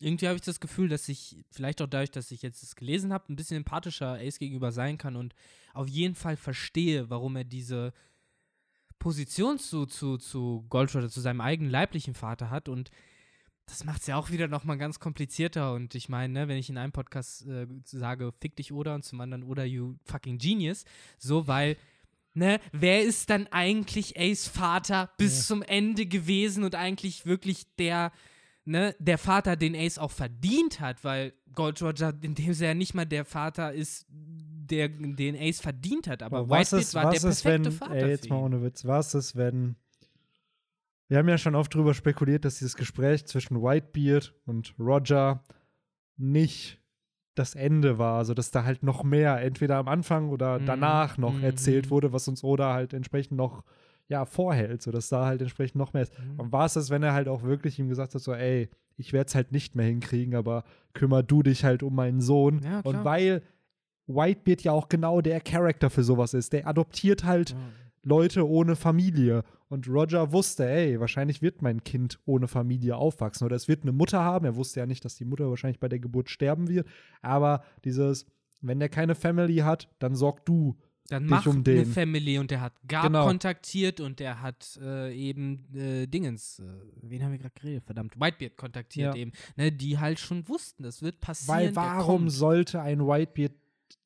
[0.00, 3.12] irgendwie habe ich das Gefühl, dass ich, vielleicht auch dadurch, dass ich jetzt das gelesen
[3.12, 5.36] habe, ein bisschen empathischer Ace gegenüber sein kann und
[5.72, 7.92] auf jeden Fall verstehe, warum er diese
[8.98, 12.90] Position zu, zu, zu Gold Roger, zu seinem eigenen leiblichen Vater hat und
[13.66, 15.72] das macht es ja auch wieder nochmal ganz komplizierter.
[15.72, 19.04] Und ich meine, ne, wenn ich in einem Podcast äh, sage, fick dich oder und
[19.04, 20.84] zum anderen oder you fucking genius,
[21.18, 21.76] so, weil,
[22.34, 25.44] ne, wer ist dann eigentlich Ace Vater bis Ja.
[25.44, 28.12] zum Ende gewesen und eigentlich wirklich der,
[28.64, 32.74] ne, der Vater, den Ace auch verdient hat, weil Gold Roger in dem Sinne ja
[32.74, 37.04] nicht mal der Vater ist, der, den Ace verdient hat, aber was Whitebeard ist, war
[37.04, 39.76] was der ist, wenn, perfekte Vater ey, jetzt für mal ohne Witz, was ist, wenn
[41.08, 45.44] wir haben ja schon oft drüber spekuliert, dass dieses Gespräch zwischen Whitebeard und Roger
[46.16, 46.80] nicht
[47.34, 50.66] das Ende war, also dass da halt noch mehr, entweder am Anfang oder Mhm.
[50.66, 51.42] danach noch Mhm.
[51.44, 53.64] erzählt wurde, was uns Oda halt entsprechend noch
[54.06, 56.12] ja, vorhält, sodass da halt entsprechend noch mehr ist.
[56.18, 56.38] Mhm.
[56.38, 59.14] Und war es das, wenn er halt auch wirklich ihm gesagt hat, so, ey, ich
[59.14, 62.60] werde es halt nicht mehr hinkriegen, aber kümmer du dich halt um meinen Sohn.
[62.62, 63.42] Ja, und weil
[64.06, 67.56] Whitebeard ja auch genau der Charakter für sowas ist, der adoptiert halt Ja.
[68.02, 69.42] Leute ohne Familie.
[69.74, 73.44] Und Roger wusste, ey, wahrscheinlich wird mein Kind ohne Familie aufwachsen.
[73.44, 74.44] Oder es wird eine Mutter haben.
[74.46, 76.86] Er wusste ja nicht, dass die Mutter wahrscheinlich bei der Geburt sterben wird.
[77.22, 78.24] Aber dieses,
[78.60, 80.76] wenn der keine Family hat, dann sorg du.
[81.08, 81.84] Dann dich macht um eine.
[81.86, 83.26] Family und der hat Gab Genau.
[83.26, 86.64] kontaktiert und der hat äh, eben äh, Dingens, äh,
[87.02, 87.84] wen haben wir gerade geredet?
[87.84, 89.20] Verdammt, Whitebeard kontaktiert Ja.
[89.20, 91.58] eben, ne, die halt schon wussten, das wird passieren.
[91.58, 93.52] Weil warum sollte ein Whitebeard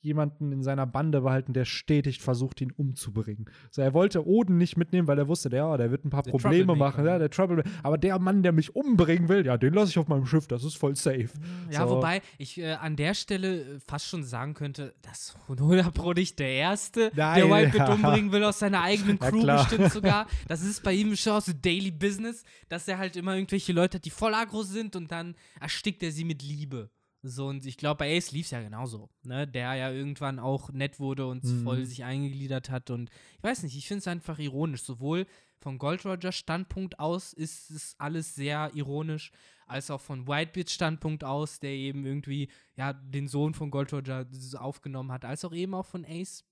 [0.01, 3.47] jemanden in seiner Bande behalten, der stetig versucht, ihn umzubringen.
[3.71, 6.23] So, er wollte Oden nicht mitnehmen, weil er wusste, der, oh, der wird ein paar
[6.23, 7.65] Der Probleme machen, ja, der Trouble.
[7.83, 10.65] Aber der Mann, der mich umbringen will, ja, den lasse ich auf meinem Schiff, das
[10.65, 11.29] ist voll safe.
[11.71, 11.97] Ja, So.
[11.97, 16.39] wobei ich äh, an der Stelle äh, fast schon sagen könnte, dass 100 Pro nicht
[16.39, 17.95] der Erste, der Nein, Whitebeard ja.
[17.95, 20.27] umbringen will aus seiner eigenen Crew bestimmt sogar.
[20.47, 23.99] Das ist bei ihm schon aus dem Daily Business, dass er halt immer irgendwelche Leute
[23.99, 26.91] hat, die voll aggro sind und dann erstickt er sie mit Liebe.
[27.23, 29.47] So, und ich glaube, bei Ace lief es ja genauso, ne?
[29.47, 31.65] Der ja irgendwann auch nett wurde und Mhm.
[31.65, 32.91] voll sich eingegliedert hat.
[32.91, 34.83] Und ich weiß nicht, ich finde es einfach ironisch.
[34.83, 35.27] Sowohl
[35.61, 39.33] von Gold Roger Standpunkt aus ist es alles sehr ironisch,
[39.67, 44.25] als auch von Whitebeards Standpunkt aus, der eben irgendwie ja den Sohn von Gold Roger
[44.57, 46.45] aufgenommen hat, als auch eben auch von Ace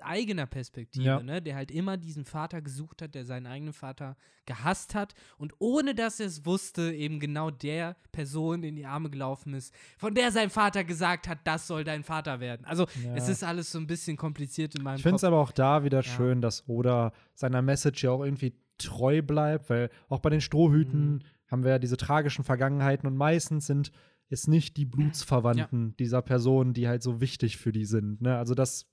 [0.00, 1.22] eigener Perspektive, Ja.
[1.22, 4.16] ne, der halt immer diesen Vater gesucht hat, der seinen eigenen Vater
[4.46, 9.10] gehasst hat und ohne dass er es wusste, eben genau der Person in die Arme
[9.10, 12.64] gelaufen ist, von der sein Vater gesagt hat, das soll dein Vater werden.
[12.64, 13.14] Also Ja.
[13.14, 15.84] es ist alles so ein bisschen kompliziert in meinem Ich finde es aber auch da
[15.84, 16.02] wieder Ja.
[16.02, 21.14] schön, dass Oda seiner Message ja auch irgendwie treu bleibt, weil auch bei den Strohhüten
[21.14, 21.20] Mhm.
[21.50, 23.92] haben wir ja diese tragischen Vergangenheiten und meistens sind
[24.30, 28.20] es nicht die Blutsverwandten dieser Personen, die halt so wichtig für die sind.
[28.20, 28.36] Ne?
[28.36, 28.86] Also das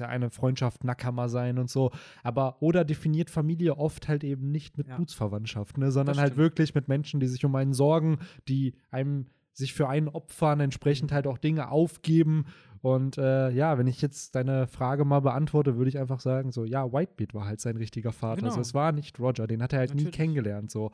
[0.00, 1.92] ja eine Freundschaft, Nakama sein und so.
[2.22, 4.96] Aber Oda definiert Familie oft halt eben nicht mit Ja.
[4.96, 5.92] Blutsverwandtschaft, ne?
[5.92, 10.08] sondern halt wirklich mit Menschen, die sich um einen sorgen, die einem sich für einen
[10.08, 12.46] opfern, entsprechend halt auch Dinge aufgeben.
[12.82, 16.64] Und äh, ja, wenn ich jetzt deine Frage mal beantworte, würde ich einfach sagen, so,
[16.64, 18.36] ja, Whitebeard war halt sein richtiger Vater.
[18.36, 18.48] Genau.
[18.48, 20.16] Also es war nicht Roger, den hat er halt nie Natürlich.
[20.16, 20.70] kennengelernt.
[20.70, 20.90] So.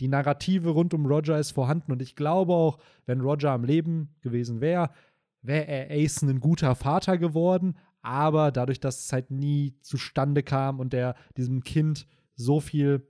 [0.00, 4.14] Die Narrative rund um Roger ist vorhanden und ich glaube auch, wenn Roger am Leben
[4.20, 4.90] gewesen wäre,
[5.42, 7.76] wäre er Ace ein guter Vater geworden.
[8.02, 13.06] Aber dadurch, dass es halt nie zustande kam und der diesem Kind so viel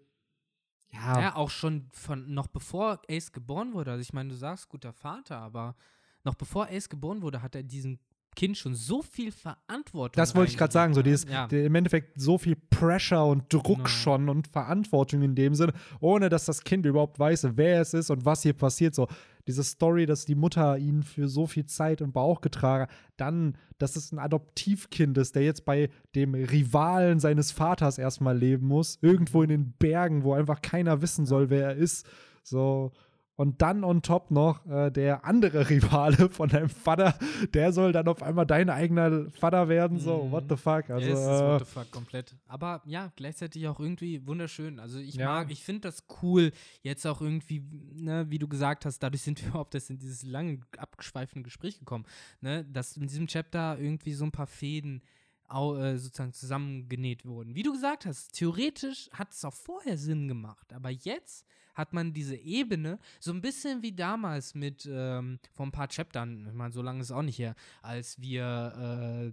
[0.91, 3.91] ja, Ja, auch schon von noch bevor Ace geboren wurde.
[3.93, 5.77] Also ich meine, du sagst guter Vater, aber
[6.25, 7.99] noch bevor Ace geboren wurde, hat er diesem
[8.37, 10.13] Kind schon so viel Verantwortung.
[10.17, 11.47] Das wollte ich gerade sagen, so dieses, ja.
[11.47, 13.89] im Endeffekt so viel Pressure und Druck Genau.
[13.89, 18.11] schon und Verantwortung in dem Sinne, ohne dass das Kind überhaupt weiß, wer es ist
[18.11, 18.95] und was hier passiert.
[18.95, 19.09] So
[19.49, 23.57] diese Story, dass die Mutter ihn für so viel Zeit im Bauch getragen hat, dann,
[23.79, 28.99] dass es ein Adoptivkind ist, der jetzt bei dem Rivalen seines Vaters erstmal leben muss,
[29.01, 32.07] irgendwo in den Bergen, wo einfach keiner wissen soll, wer er ist.
[32.43, 32.93] So.
[33.39, 37.17] Und dann on top noch äh, der andere Rivale von deinem Vater,
[37.55, 40.01] der soll dann auf einmal dein eigener Vater werden.
[40.01, 40.33] So, Mhm.
[40.33, 40.91] what the fuck?
[40.91, 42.35] Also, ja, es ist äh, what the fuck komplett.
[42.49, 44.81] Aber ja, gleichzeitig auch irgendwie wunderschön.
[44.81, 45.27] Also ich Ja.
[45.27, 46.51] mag, ich finde das cool,
[46.83, 47.63] jetzt auch irgendwie,
[47.95, 51.79] ne, wie du gesagt hast, dadurch sind wir überhaupt erst in dieses lange abgeschweifende Gespräch
[51.79, 52.07] gekommen,
[52.41, 55.01] ne, dass in diesem Chapter irgendwie so ein paar Fäden
[55.49, 57.55] sozusagen zusammengenäht wurden.
[57.55, 62.13] Wie du gesagt hast, theoretisch hat es auch vorher Sinn gemacht, aber jetzt hat man
[62.13, 66.73] diese Ebene, so ein bisschen wie damals mit ähm, vor ein paar Chaptern, ich meine,
[66.73, 69.33] so lange ist es auch nicht her, als wir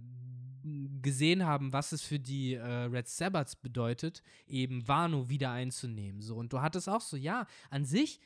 [1.02, 6.22] gesehen haben, was es für die äh, Red Sabbaths bedeutet, eben Wano wieder einzunehmen.
[6.22, 8.20] So, und du hattest auch so, ja, an sich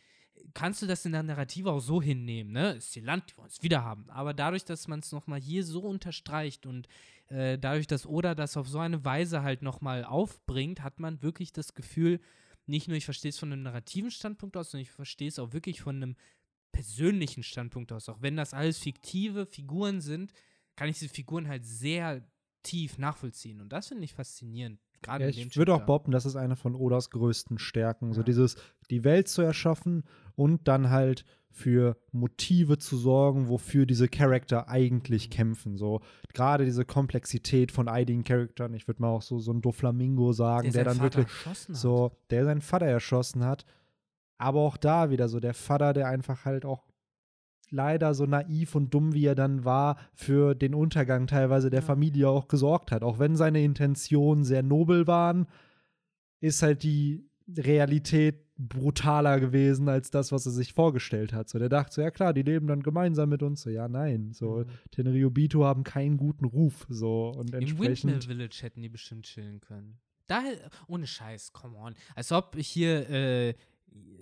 [0.54, 2.72] kannst du das in der Narrative auch so hinnehmen, ne?
[2.72, 4.08] Ist die Land, die wollen es wieder haben.
[4.10, 6.88] Aber dadurch, dass man es nochmal hier so unterstreicht und
[7.30, 11.52] äh, dadurch, dass Oda das auf so eine Weise halt nochmal aufbringt, hat man wirklich
[11.52, 12.20] das Gefühl,
[12.66, 15.52] nicht nur ich verstehe es von einem narrativen Standpunkt aus, sondern ich verstehe es auch
[15.52, 16.16] wirklich von einem
[16.72, 18.08] persönlichen Standpunkt aus.
[18.08, 20.32] Auch wenn das alles fiktive Figuren sind,
[20.76, 22.24] kann ich diese Figuren halt sehr
[22.62, 23.60] tief nachvollziehen.
[23.60, 24.80] Und das finde ich faszinierend.
[25.02, 28.12] Gerade Ja, ich würde auch behaupten, das ist eine von Odas größten Stärken.
[28.12, 28.24] So Ja.
[28.24, 28.56] dieses,
[28.90, 30.04] die Welt zu erschaffen
[30.36, 35.32] und dann halt für Motive zu sorgen, wofür diese Charakter eigentlich Mhm.
[35.32, 35.76] kämpfen.
[35.76, 36.00] So
[36.32, 38.74] gerade diese Komplexität von einigen Charakteren.
[38.74, 42.12] Ich würde mal auch so, so ein Doflamingo sagen, der, seinen dann Vater wirklich so,
[42.30, 43.64] der seinen Vater erschossen hat.
[44.38, 46.84] Aber auch da wieder so der Vater, der einfach halt auch
[47.70, 51.86] leider so naiv und dumm, wie er dann war, für den Untergang teilweise der Ja.
[51.86, 53.02] Familie auch gesorgt hat.
[53.02, 55.46] Auch wenn seine Intentionen sehr nobel waren,
[56.40, 61.48] ist halt die Realität brutaler gewesen als das, was er sich vorgestellt hat.
[61.48, 63.62] So, der dachte so, ja klar, die leben dann gemeinsam mit uns.
[63.62, 64.32] So, ja, nein.
[64.32, 64.66] So, Mhm.
[64.90, 66.86] Tenryubito haben keinen guten Ruf.
[66.90, 68.12] So, und Im entsprechend.
[68.12, 69.98] Windmill Village hätten die bestimmt chillen können.
[70.26, 70.42] Da,
[70.86, 71.94] ohne Scheiß, come on.
[72.14, 73.54] Als ob hier, äh,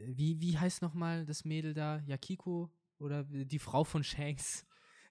[0.07, 2.01] wie, wie heißt nochmal das Mädel da?
[2.07, 2.71] Yakiko?
[2.99, 4.65] Oder die Frau von Shanks?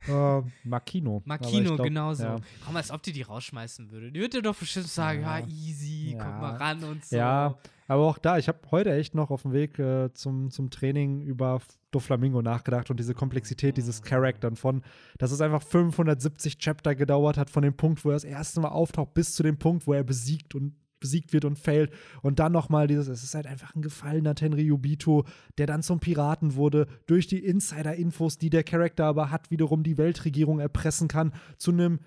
[0.07, 1.21] Äh, Makino.
[1.25, 2.23] Makino, glaub, genauso.
[2.23, 2.35] Ja.
[2.63, 4.11] Komm, als ob die die rausschmeißen würde.
[4.11, 5.47] Die würde doch bestimmt sagen, ja, Ja.
[5.47, 6.23] easy, Ja.
[6.23, 7.15] komm mal ran und so.
[7.15, 7.57] Ja,
[7.87, 11.23] aber auch da, ich habe heute echt noch auf dem Weg äh, zum, zum Training
[11.23, 11.59] über
[11.91, 14.83] Doflamingo nachgedacht und diese Komplexität dieses Charaktern von,
[15.17, 18.69] dass es einfach 570 Chapter gedauert hat, von dem Punkt, wo er das erste Mal
[18.69, 21.91] auftaucht, bis zu dem Punkt, wo er besiegt und besiegt wird und fällt.
[22.21, 25.25] Und dann nochmal dieses, es ist halt einfach ein gefallener Tenryubito,
[25.57, 29.97] der dann zum Piraten wurde, durch die Insider-Infos, die der Charakter aber hat, wiederum die
[29.97, 31.99] Weltregierung erpressen kann, zu einem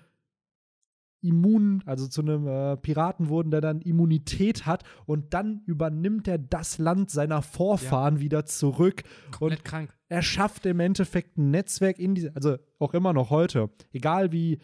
[1.21, 6.37] immun, also zu einem äh, Piraten wurden, der dann Immunität hat und dann übernimmt er
[6.37, 8.21] das Land seiner Vorfahren ja.
[8.21, 9.93] wieder zurück Komplett und krank.
[10.09, 14.59] er schafft im Endeffekt ein Netzwerk in diese, also auch immer noch heute, egal wie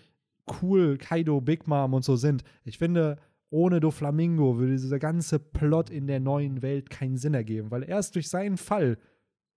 [0.61, 3.17] cool Kaido, Big Mom und so sind, ich finde,
[3.49, 8.15] ohne Doflamingo würde dieser ganze Plot in der neuen Welt keinen Sinn ergeben, weil erst
[8.15, 8.97] durch seinen Fall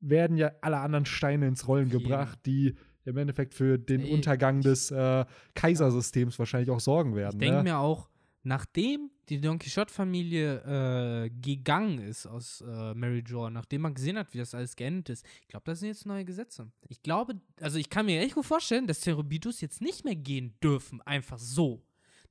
[0.00, 4.60] werden ja alle anderen Steine ins Rollen gebracht, die im Endeffekt für den Ey, Untergang
[4.60, 5.24] des äh,
[5.54, 7.40] Kaisersystems wahrscheinlich auch sorgen werden.
[7.40, 7.62] Ich denke ne?
[7.64, 8.08] mir auch,
[8.42, 14.32] nachdem die Don Quixote-Familie äh, gegangen ist aus äh, Mary Jo, nachdem man gesehen hat,
[14.34, 16.70] wie das alles geendet ist, ich glaube, das sind jetzt neue Gesetze.
[16.88, 20.54] Ich glaube, also ich kann mir echt gut vorstellen, dass Cerebitus jetzt nicht mehr gehen
[20.62, 21.84] dürfen, einfach so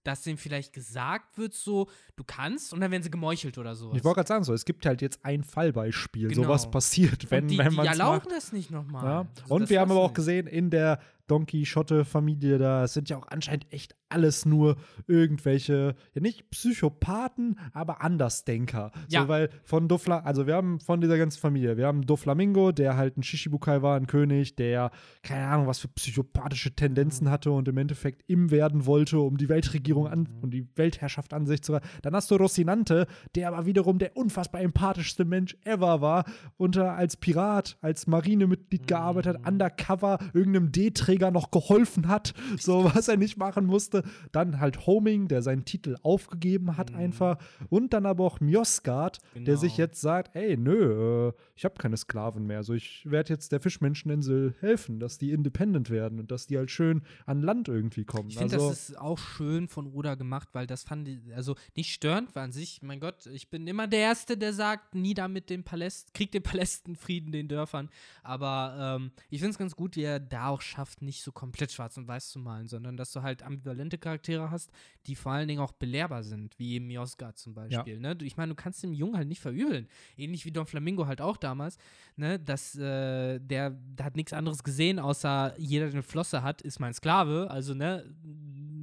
[0.04, 3.93] dass denen vielleicht gesagt wird, so, du kannst, und dann werden sie gemeuchelt oder so.
[3.93, 6.43] Ich wollte gerade sagen, so, es gibt halt jetzt ein Fallbeispiel, genau.
[6.43, 9.04] sowas passiert, wenn, die, wenn man es Die erlauben das nicht nochmal.
[9.06, 9.28] Ja.
[9.41, 13.27] Also und wir haben aber auch gesehen, in der Don Quixote-Familie, da sind ja auch
[13.27, 14.75] anscheinend echt alles nur
[15.07, 18.91] irgendwelche, ja nicht Psychopathen, aber Andersdenker.
[19.07, 19.21] Ja.
[19.21, 22.97] So, weil von Dofla, also wir haben von dieser ganzen Familie, wir haben Doflamingo, der
[22.97, 27.32] halt ein Shishibukai war, ein König, der keine Ahnung, was für psychopathische Tendenzen mhm.
[27.32, 30.43] hatte und im Endeffekt im werden wollte, um die Weltregierung an mhm.
[30.43, 31.86] und die Weltherrschaft an sich zu haben.
[32.01, 33.05] Dann hast du Rocinante,
[33.36, 36.25] der aber wiederum der unfassbar empathischste Mensch ever war,
[36.57, 38.88] unter als Pirat, als Marinemitglied mhm.
[38.88, 44.03] gearbeitet hat, undercover irgendeinem D-Träger Träger noch geholfen hat, so was er nicht machen musste.
[44.32, 46.97] Dann halt Homing, der seinen Titel aufgegeben hat mhm.
[46.97, 47.38] einfach.
[47.70, 49.45] Und dann aber auch Mjosgard, genau.
[49.45, 52.63] der sich jetzt sagt, ey, nö, äh, ich habe keine Sklaven mehr.
[52.63, 56.72] So, ich werde jetzt der Fischmenscheninsel helfen, dass die independent werden und dass die halt
[56.72, 58.30] schön an Land irgendwie kommen.
[58.30, 61.55] Ich finde, also, das ist auch schön von Oda gemacht, weil das fand ich, also
[61.76, 62.82] nicht störend war an sich.
[62.82, 66.43] Mein Gott, ich bin immer der Erste, der sagt, nieder mit den Palästen, kriegt den
[66.43, 67.89] Palästen Frieden, den Dörfern.
[68.24, 71.72] Aber ähm, ich finde es ganz gut, wie er da auch schafft, nicht so komplett
[71.72, 74.72] schwarz und weiß zu malen, sondern dass du halt ambivalente Charaktere hast,
[75.07, 77.95] die vor allen Dingen auch belehrbar sind, wie eben Miosga zum Beispiel.
[77.95, 78.14] Ja.
[78.14, 78.18] Ne?
[78.22, 79.88] Ich meine, du kannst dem Jungen halt nicht verübeln.
[80.18, 81.78] Ähnlich wie Don Flamingo halt auch damals,
[82.16, 82.39] ne?
[82.39, 86.80] dass äh, der, der hat nichts anderes gesehen, außer jeder, der eine Flosse hat, ist
[86.80, 87.47] mein Sklave.
[87.49, 88.05] Also, ne,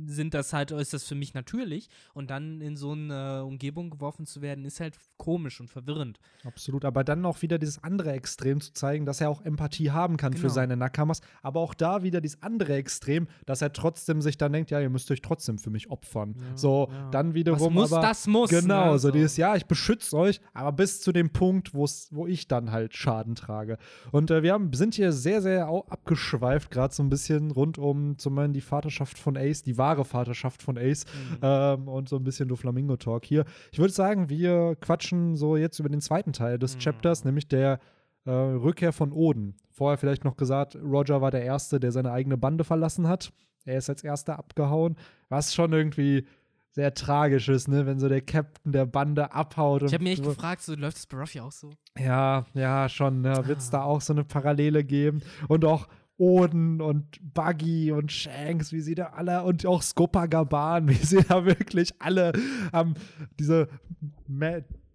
[0.07, 1.89] sind das halt, ist das für mich natürlich.
[2.15, 6.19] Und dann in so eine Umgebung geworfen zu werden, ist halt komisch und verwirrend.
[6.45, 10.17] Absolut, aber dann auch wieder dieses andere Extrem zu zeigen, dass er auch Empathie haben
[10.17, 10.43] kann genau.
[10.43, 14.53] für seine Nakamas, aber auch da wieder dieses andere Extrem, dass er trotzdem sich dann
[14.53, 16.35] denkt, ja, ihr müsst euch trotzdem für mich opfern.
[16.37, 17.11] Ja, so, ja.
[17.11, 18.51] dann wiederum Was muss, aber, das muss.
[18.51, 18.99] Genau, ne?
[18.99, 22.95] so dieses, ja, ich beschütze euch, aber bis zu dem Punkt, wo ich dann halt
[22.95, 23.79] Schaden trage.
[24.13, 28.19] Und äh, wir haben, sind hier sehr, sehr abgeschweift, gerade so ein bisschen rund um
[28.19, 31.39] zum einen die Vaterschaft von Ace, die wahre Vaterschaft von Ace mhm.
[31.43, 33.45] ähm, und so ein bisschen Doflamingo-Talk hier.
[33.73, 35.06] Ich würde sagen, wir quatschen
[35.37, 36.81] so jetzt über den zweiten Teil des mhm.
[36.81, 37.81] Chapters, nämlich der
[38.25, 39.57] äh, Rückkehr von Oden.
[39.71, 43.33] Vorher vielleicht noch gesagt, Roger war der Erste, der seine eigene Bande verlassen hat.
[43.65, 44.97] Er ist als Erster abgehauen,
[45.29, 46.27] was schon irgendwie
[46.71, 49.83] sehr tragisch ist, ne, wenn so der Captain der Bande abhaut.
[49.83, 50.31] Ich habe mir echt so.
[50.31, 51.71] gefragt, so läuft es bei Ruffy auch so?
[51.99, 53.23] Ja, ja, schon.
[53.23, 53.79] Ne, Wird es ah.
[53.79, 55.23] da auch so eine Parallele geben?
[55.49, 55.89] Und auch
[56.19, 61.45] Oden und Buggy und Shanks, wie sie da alle und auch Skopagaban, wie sie da
[61.45, 62.33] wirklich alle
[62.73, 62.95] haben
[63.39, 63.69] diese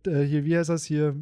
[0.08, 1.16] äh, hier, wie heißt das hier?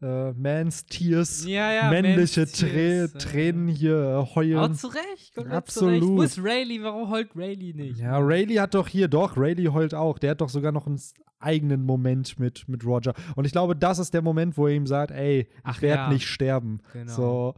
[0.00, 4.58] Äh, Man's Tears, ja, ja, männliche Man's Tears, Trä Tränen hier äh, heulen.
[4.58, 5.68] Auch zu Recht, Absolut.
[5.68, 6.02] Zu Recht.
[6.02, 6.82] Wo ist Rayleigh?
[6.84, 7.98] Warum heult Rayleigh nicht?
[7.98, 10.20] Ja, Rayleigh hat doch hier, doch, Rayleigh heult auch.
[10.20, 11.00] Der hat doch sogar noch einen
[11.40, 13.14] eigenen Moment mit, mit Roger.
[13.34, 16.08] Und ich glaube, das ist der Moment, wo er ihm sagt, ey, ich werde ja.
[16.12, 16.80] nicht sterben.
[16.92, 17.12] Genau.
[17.12, 17.54] So,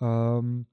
[0.00, 0.66] ähm,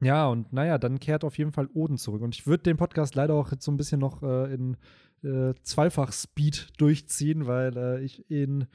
[0.00, 2.22] ja, und naja, dann kehrt auf jeden Fall Oden zurück.
[2.22, 4.76] Und ich würde den Podcast leider auch jetzt so ein bisschen noch äh, in
[5.24, 8.66] äh, Zweifach-Speed durchziehen, weil äh, ich in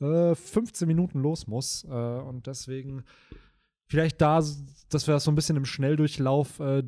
[0.00, 1.84] 15 äh, Minuten los muss.
[1.84, 3.04] Äh, und deswegen
[3.88, 4.42] vielleicht da,
[4.88, 6.82] dass wir das so ein bisschen im Schnelldurchlauf äh,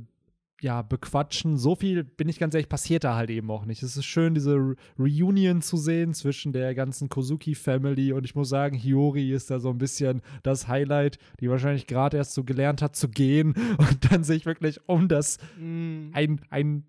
[0.63, 1.59] ja, bequatschen.
[1.59, 3.83] So viel, bin ich ganz ehrlich, passiert da halt eben auch nicht.
[3.83, 8.49] Es ist schön, diese Re Reunion zu sehen zwischen der ganzen Kozuki-Family und ich muss
[8.49, 12.81] sagen, Hiyori ist da so ein bisschen das Highlight, die wahrscheinlich gerade erst so gelernt
[12.81, 16.11] hat zu gehen und dann sich wirklich um das mm.
[16.13, 16.85] ein, ein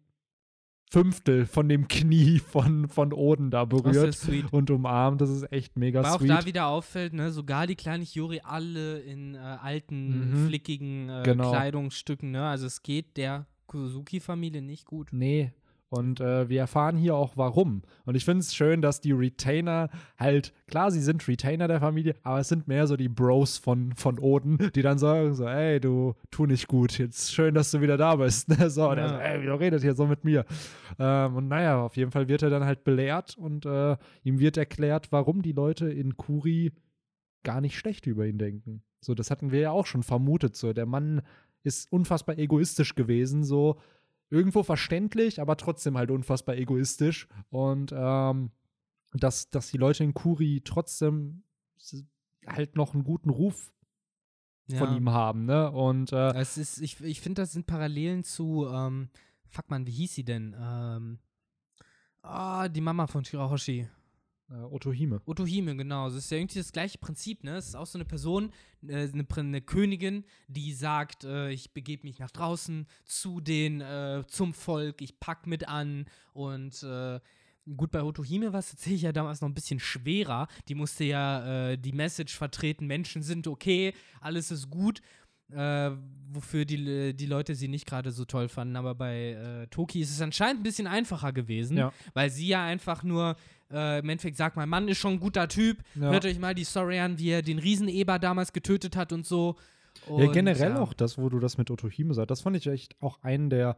[0.93, 4.15] Fünftel von dem Knie von, von Oden da berührt
[4.51, 5.21] und umarmt.
[5.21, 6.31] Das ist echt mega Weil sweet.
[6.31, 10.47] auch da wieder auffällt, ne, sogar die kleine Hiyori alle in äh, alten, mhm.
[10.47, 11.49] flickigen äh, genau.
[11.49, 12.45] Kleidungsstücken, ne?
[12.45, 15.09] Also es geht der Kozuki-Familie nicht gut.
[15.11, 15.51] Nee.
[15.93, 17.83] Und äh, wir erfahren hier auch warum.
[18.05, 22.15] Und ich finde es schön, dass die Retainer halt, klar, sie sind Retainer der Familie,
[22.23, 25.79] aber es sind mehr so die Bros von, von Oden, die dann sagen so, ey,
[25.79, 28.47] du tu nicht gut, jetzt schön, dass du wieder da bist.
[28.69, 30.45] so, und er so, ey, wieso redet ihr so mit mir?
[30.97, 34.57] Ähm, und naja, auf jeden Fall wird er dann halt belehrt und äh, ihm wird
[34.57, 36.71] erklärt, warum die Leute in Kuri
[37.43, 38.81] gar nicht schlecht über ihn denken.
[38.99, 40.55] So, das hatten wir ja auch schon vermutet.
[40.55, 41.21] So, der Mann
[41.61, 43.77] ist unfassbar egoistisch gewesen, so
[44.33, 47.27] irgendwo verständlich, aber trotzdem halt unfassbar egoistisch.
[47.49, 48.49] Und ähm,
[49.13, 51.43] dass, dass die Leute in Kuri trotzdem
[52.47, 53.71] halt noch einen guten Ruf
[54.67, 54.79] ja.
[54.79, 55.69] von ihm haben, ne?
[55.71, 59.09] Und äh, es ist, ich, ich finde, das sind Parallelen zu, ähm,
[59.47, 60.55] fuck man, wie hieß sie denn?
[60.59, 61.19] Ähm,
[62.23, 63.87] ah, die Mama von Shirahoshi.
[64.53, 65.21] Äh, Otohime.
[65.25, 66.07] Otohime, genau.
[66.07, 67.57] Das ist ja irgendwie das gleiche Prinzip, ne?
[67.57, 68.51] Es ist auch so eine Person,
[68.87, 74.23] äh, eine, eine, Königin, die sagt, äh, ich begebe mich nach draußen zu den, äh,
[74.27, 77.19] zum Volk, ich pack mit an und äh,
[77.77, 80.49] Gut, bei Otohime war es tatsächlich ja damals noch ein bisschen schwerer.
[80.67, 85.01] Die musste ja äh, die Message vertreten, Menschen sind okay, alles ist gut.
[85.49, 85.91] Äh,
[86.29, 88.75] wofür die, die Leute sie nicht gerade so toll fanden.
[88.75, 91.93] Aber bei äh, Toki ist es anscheinend ein bisschen einfacher gewesen, ja.
[92.13, 93.35] weil sie ja einfach nur
[93.73, 95.79] äh, im Endeffekt sagt, mein Mann ist schon ein guter Typ.
[95.95, 96.11] Ja.
[96.11, 99.55] Hört euch mal die Story an, wie er den Rieseneber damals getötet hat und so.
[100.07, 100.79] Und, ja, generell ja.
[100.79, 103.77] auch das, wo du das mit Otohime sagst, das fand ich echt auch einen der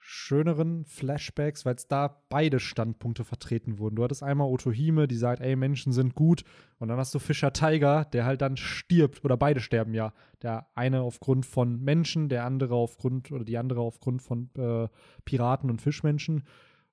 [0.00, 3.96] schöneren Flashbacks, weil es da beide Standpunkte vertreten wurden.
[3.96, 6.44] Du hattest einmal Otohime, die sagt, ey, Menschen sind gut.
[6.78, 10.12] Und dann hast du Fischer Tiger, der halt dann stirbt, oder beide sterben ja.
[10.42, 14.88] Der eine aufgrund von Menschen, der andere aufgrund, oder die andere aufgrund von äh,
[15.24, 16.44] Piraten und Fischmenschen.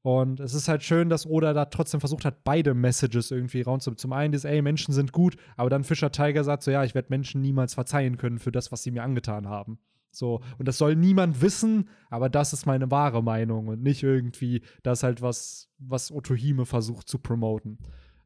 [0.05, 3.97] Und es ist halt schön, dass Oda da trotzdem versucht hat, beide Messages irgendwie rauszubekommen.
[3.97, 6.93] Zum einen ist, ey, Menschen sind gut, aber dann Fischer Tiger sagt so, ja, ich
[6.93, 9.79] werde Menschen niemals verzeihen können für das, was sie mir angetan haben.
[10.11, 14.61] So, und das soll niemand wissen, aber das ist meine wahre Meinung und nicht irgendwie
[14.83, 17.79] das halt was, was Otohime versucht zu promoten.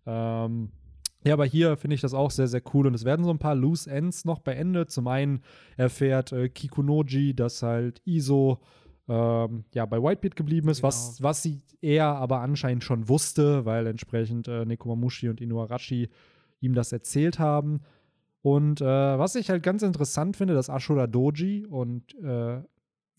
[0.06, 0.74] Ähm,
[1.24, 2.88] ja, aber hier finde ich das auch sehr, sehr cool.
[2.88, 4.92] Und es werden so ein paar Loose Ends noch beendet.
[4.92, 5.44] Zum einen
[5.78, 8.60] erfährt äh, Kikunoji, dass halt Iso
[9.10, 10.88] ähm, ja, bei Whitebeard geblieben ist, genau.
[10.90, 16.10] was, was sie er aber anscheinend schon wusste, weil entsprechend äh, Nekomamushi und Inuarashi
[16.62, 17.82] ihm das erzählt haben.
[18.42, 22.62] Und äh, was ich halt ganz interessant finde, dass Ashura Doji und äh,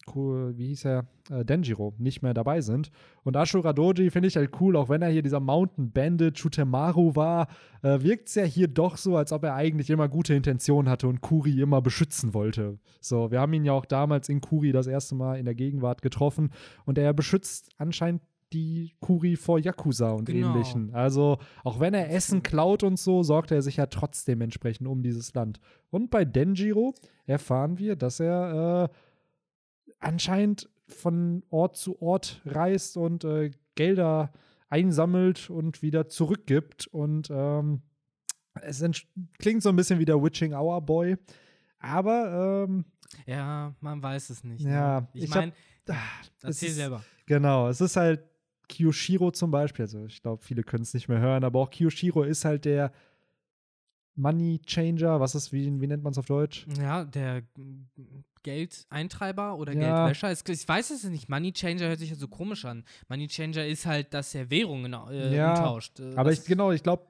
[0.06, 2.90] wie hieß er, äh, Denjiro nicht mehr dabei sind.
[3.22, 7.14] Und Ashura Doji finde ich halt cool, auch wenn er hier dieser Mountain Bandit Chutemaru
[7.16, 7.48] war,
[7.82, 11.08] äh, wirkt es ja hier doch so, als ob er eigentlich immer gute Intentionen hatte
[11.08, 12.78] und Kuri immer beschützen wollte.
[13.00, 16.02] So, wir haben ihn ja auch damals in Kuri das erste Mal in der Gegenwart
[16.02, 16.50] getroffen
[16.84, 18.22] und er beschützt anscheinend
[18.52, 20.50] die Kuri vor Yakuza und genau.
[20.50, 20.92] ähnlichen.
[20.92, 25.02] Also, auch wenn er Essen klaut und so, sorgt er sich ja trotzdem entsprechend um
[25.02, 25.60] dieses Land.
[25.90, 26.94] Und bei Denjiro
[27.26, 28.94] erfahren wir, dass er äh,
[30.00, 34.32] anscheinend von Ort zu Ort reist und äh, Gelder
[34.68, 36.86] einsammelt und wieder zurückgibt.
[36.88, 37.82] Und ähm,
[38.62, 38.82] es
[39.38, 41.16] klingt so ein bisschen wie der Witching Hour Boy.
[41.78, 42.84] Aber ähm,
[43.26, 44.64] ja, man weiß es nicht.
[44.64, 45.08] Ja, ne?
[45.14, 45.52] ich, ich meine,
[45.88, 45.94] ah,
[46.42, 47.02] erzähl selber.
[47.26, 48.22] Genau, es ist halt
[48.68, 49.84] Kiyoshiro zum Beispiel.
[49.84, 52.92] Also ich glaube, viele können es nicht mehr hören, aber auch Kiyoshiro ist halt der
[54.14, 55.20] Money Changer.
[55.20, 56.66] Was ist, wie, wie nennt man es auf Deutsch?
[56.78, 57.42] Ja, der
[58.42, 60.06] Geldeintreiber oder ja.
[60.06, 60.32] Geldwäscher.
[60.32, 61.28] Ich weiß es nicht.
[61.28, 62.84] Money Changer hört sich ja so komisch an.
[63.08, 66.00] Money Changer ist halt, dass er Währungen äh, ja, umtauscht.
[66.00, 67.04] Äh, aber ich, genau, ich glaube,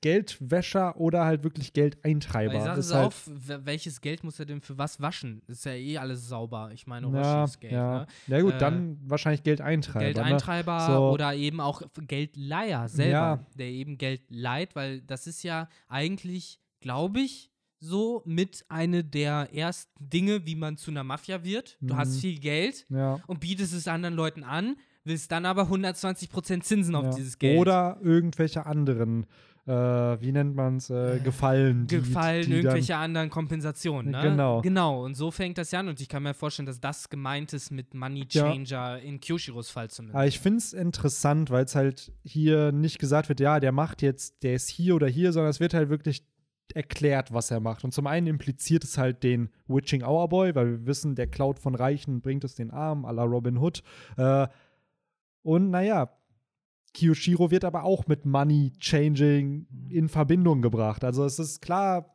[0.00, 2.54] Geldwäscher oder halt wirklich Geldeintreiber.
[2.54, 3.30] Weil sagen Sie halt auf,
[3.64, 5.42] welches Geld muss er denn für was waschen?
[5.46, 6.70] Ist ja eh alles sauber.
[6.72, 7.72] Ich meine, ja, Geld.
[7.72, 8.00] Ja.
[8.00, 8.06] Ne?
[8.26, 10.04] ja gut, äh, dann wahrscheinlich Geldeintreiber.
[10.04, 10.94] Geldeintreiber ne?
[10.94, 11.10] so.
[11.10, 13.46] oder eben auch Geldleier selber, ja.
[13.56, 17.50] der eben Geld leiht, weil das ist ja eigentlich, glaube ich,
[17.80, 21.76] so mit eine der ersten Dinge, wie man zu einer Mafia wird.
[21.80, 21.98] Du mhm.
[21.98, 23.20] hast viel Geld ja.
[23.26, 27.58] und bietest es anderen Leuten an, willst dann aber 120% Zinsen auf dieses Geld.
[27.58, 29.26] Oder irgendwelche anderen
[29.68, 29.70] äh,
[30.22, 31.86] wie nennt man es, äh, Gefallen.
[31.86, 34.12] Die, Gefallen, die irgendwelche anderen Kompensationen.
[34.12, 34.22] Ne?
[34.22, 34.62] Genau.
[34.62, 35.88] Genau, und so fängt das ja an.
[35.88, 38.96] Und ich kann mir vorstellen, dass das gemeint ist mit Money Changer ja.
[38.96, 40.16] in Kyoshiros Fall zumindest.
[40.16, 44.00] Aber ich finde es interessant, weil es halt hier nicht gesagt wird, ja, der macht
[44.00, 46.24] jetzt, der ist hier oder hier, sondern es wird halt wirklich
[46.74, 47.84] erklärt, was er macht.
[47.84, 51.58] Und zum einen impliziert es halt den Witching Hour Boy, weil wir wissen, der klaut
[51.58, 53.82] von Reichen, bringt es den Arm, à la Robin Hood.
[54.16, 54.48] Äh,
[55.42, 56.10] und naja,
[56.94, 61.04] Kiyoshiro wird aber auch mit Money Changing in Verbindung gebracht.
[61.04, 62.14] Also es ist klar,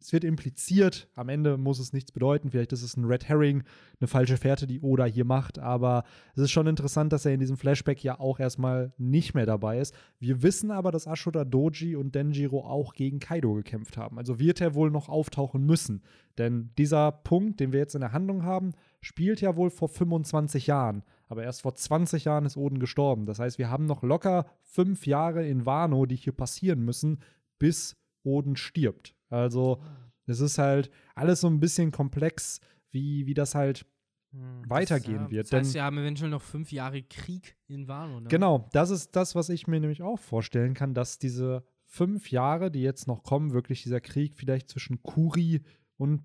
[0.00, 2.50] es wird impliziert, am Ende muss es nichts bedeuten.
[2.50, 3.62] Vielleicht ist es ein Red Herring,
[4.00, 5.58] eine falsche Fährte, die Oda hier macht.
[5.58, 9.46] Aber es ist schon interessant, dass er in diesem Flashback ja auch erstmal nicht mehr
[9.46, 9.94] dabei ist.
[10.18, 14.18] Wir wissen aber, dass Ashura Doji und Denjiro auch gegen Kaido gekämpft haben.
[14.18, 16.02] Also wird er wohl noch auftauchen müssen.
[16.36, 20.66] Denn dieser Punkt, den wir jetzt in der Handlung haben, spielt ja wohl vor 25
[20.66, 21.02] Jahren.
[21.34, 23.26] Aber erst vor 20 Jahren ist Oden gestorben.
[23.26, 27.20] Das heißt, wir haben noch locker fünf Jahre in Wano, die hier passieren müssen,
[27.58, 29.16] bis Oden stirbt.
[29.30, 29.82] Also,
[30.26, 32.60] es ist halt alles so ein bisschen komplex,
[32.92, 33.84] wie, wie das halt
[34.30, 37.88] Hm, weitergehen das, wird, Das heißt, denn- wir haben eventuell noch fünf Jahre Krieg in
[37.88, 38.20] Wano.
[38.20, 38.28] Ne?
[38.28, 42.70] Genau, das ist das, was ich mir nämlich auch vorstellen kann, dass diese fünf Jahre,
[42.70, 45.62] die jetzt noch kommen, wirklich dieser Krieg vielleicht zwischen Kuri
[45.96, 46.22] und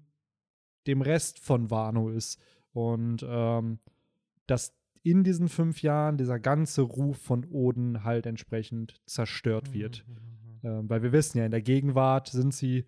[0.86, 2.40] dem Rest von Wano ist.
[2.72, 3.80] Und ähm,
[4.48, 4.74] dass
[5.04, 10.06] in diesen fünf Jahren dieser ganze Ruf von Oden halt entsprechend zerstört wird.
[10.08, 10.80] Mhm, mhm, mhm.
[10.80, 12.86] Ähm, weil wir wissen ja, in der Gegenwart sind sie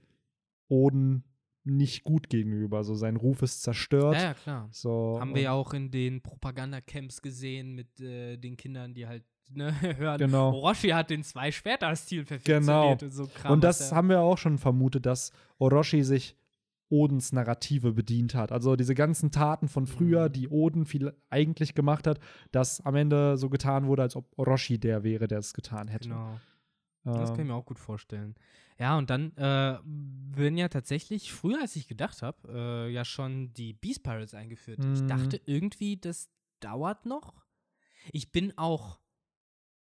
[0.68, 1.24] Oden
[1.64, 2.84] nicht gut gegenüber.
[2.84, 4.16] So sein Ruf ist zerstört.
[4.16, 4.70] Ja, ja, klar.
[4.72, 9.24] So, Haben wir ja auch in den Propagandacamps gesehen mit äh, den Kindern, die halt
[9.52, 10.54] ne, hören, Genau.
[10.54, 12.92] Orochi hat den Zwei-Schwerter-Stil perfektioniert Genau.
[12.92, 13.54] und so Kram.
[13.54, 16.36] Und das haben wir auch schon vermutet, dass Orochi sich
[16.92, 18.52] Odens Narrative bedient hat.
[18.52, 20.34] Also diese ganzen Taten von früher, Mhm.
[20.34, 22.20] die Oden viel eigentlich gemacht hat,
[22.52, 26.10] dass am Ende so getan wurde, als ob Orochi der wäre, der es getan hätte.
[26.10, 26.40] Genau.
[27.04, 28.36] Das kann ich Ähm, mir auch gut vorstellen.
[28.78, 32.38] Ja, und dann äh, werden ja tatsächlich, früher als ich gedacht habe,
[32.88, 34.80] äh, ja schon die Beast Pirates eingeführt.
[34.94, 35.08] Ich Mhm.
[35.08, 36.30] dachte irgendwie, das
[36.60, 37.46] dauert noch.
[38.12, 39.00] Ich bin auch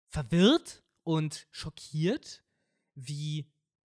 [0.07, 2.43] verwirrt und schockiert,
[2.95, 3.49] wie,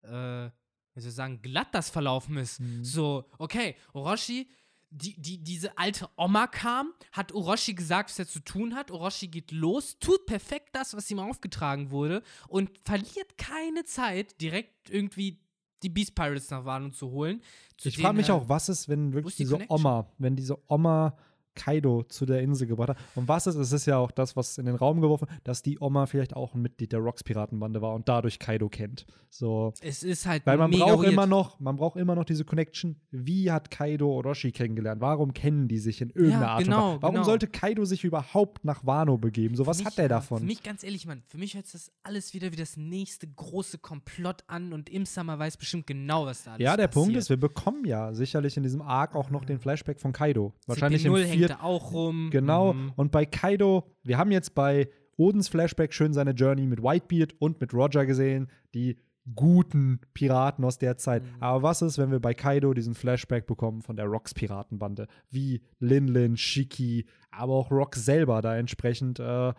[0.04, 0.50] äh,
[0.96, 2.60] ich sagen, glatt das verlaufen ist.
[2.60, 2.84] Mhm.
[2.84, 4.48] So, okay, Orochi,
[4.92, 8.92] die, die, diese alte Oma kam, hat Orochi gesagt, was er zu tun hat.
[8.92, 14.90] Orochi geht los, tut perfekt das, was ihm aufgetragen wurde und verliert keine Zeit, direkt
[14.90, 15.40] irgendwie
[15.84, 17.42] die Beast Pirates nach Wano zu holen.
[17.78, 19.80] Zu ich frage mich auch, was ist, wenn wirklich diese Connection?
[19.80, 21.18] Oma, wenn diese Oma
[21.60, 22.98] Kaido zu der Insel gebracht hat.
[23.16, 25.78] Und was ist, es ist ja auch das, was in den Raum geworfen, dass die
[25.80, 29.06] Oma vielleicht auch ein Mitglied der Rocks-Piratenbande war und dadurch Kaido kennt.
[29.30, 31.14] So, Es ist halt Weil man braucht weird.
[31.14, 32.96] immer noch, man braucht immer noch diese Connection.
[33.12, 35.02] Wie hat Kaido Orochi kennengelernt?
[35.02, 37.02] Warum kennen die sich in irgendeiner Ja, Art und genau, Weise?
[37.02, 37.26] Warum genau.
[37.26, 39.56] sollte Kaido sich überhaupt nach Wano begeben?
[39.56, 40.40] So, Für was mich, hat der davon?
[40.40, 43.28] Für mich ganz ehrlich, Mann, für mich hört sich das alles wieder wie das nächste
[43.28, 47.04] große Komplott an und im Summer weiß bestimmt genau, was da alles ja, der passiert.
[47.06, 50.54] Punkt ist, wir bekommen ja sicherlich in diesem Arc auch noch den Flashback von Kaido.
[50.66, 52.30] Wahrscheinlich im CP0 da auch rum.
[52.32, 52.74] Genau.
[52.74, 52.94] Mhm.
[52.96, 57.60] Und bei Kaido, wir haben jetzt bei Odins Flashback schön seine Journey mit Whitebeard und
[57.60, 58.98] mit Roger gesehen, die
[59.36, 61.24] guten Piraten aus der Zeit.
[61.24, 61.30] Mhm.
[61.40, 65.08] Aber was ist, wenn wir bei Kaido diesen Flashback bekommen von der Rocks Piratenbande?
[65.30, 69.54] Wie Lin Lin, Shiki, aber auch Rock selber da entsprechend äh,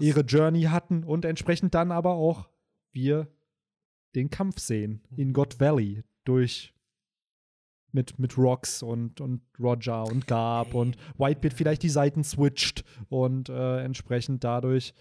[0.00, 2.48] ihre Journey hatten und entsprechend dann aber auch
[2.92, 3.28] wir
[4.14, 6.72] den Kampf sehen in God Valley durch
[7.96, 10.80] mit, mit Rocks und, und Roger und Garb Ey.
[10.80, 14.94] und Whitebeard vielleicht die Seiten switcht und äh, entsprechend dadurch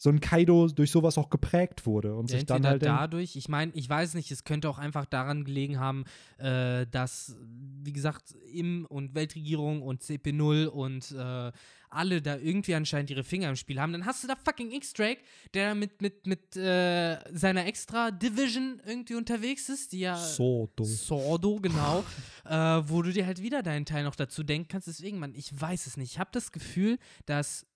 [0.00, 3.48] so ein Kaido durch sowas auch geprägt wurde und Ja, sich dann halt dadurch, ich
[3.48, 6.04] meine, ich weiß nicht, es könnte auch einfach daran gelegen haben,
[6.38, 7.36] äh, dass,
[7.82, 11.50] wie gesagt, Im und Weltregierung und CP0 und äh,
[11.90, 13.92] alle da irgendwie anscheinend ihre Finger im Spiel haben.
[13.92, 15.20] Dann hast du da fucking X-Drake,
[15.54, 20.16] der mit, mit, mit äh, seiner Extra-Division irgendwie unterwegs ist, die ja.
[20.16, 20.84] Sordo.
[20.84, 22.04] Sordo, genau.
[22.44, 22.54] äh,
[22.86, 24.86] wo du dir halt wieder deinen Teil noch dazu denken kannst.
[24.86, 26.12] Deswegen, Mann, ich weiß es nicht.
[26.12, 27.66] Ich habe das Gefühl, dass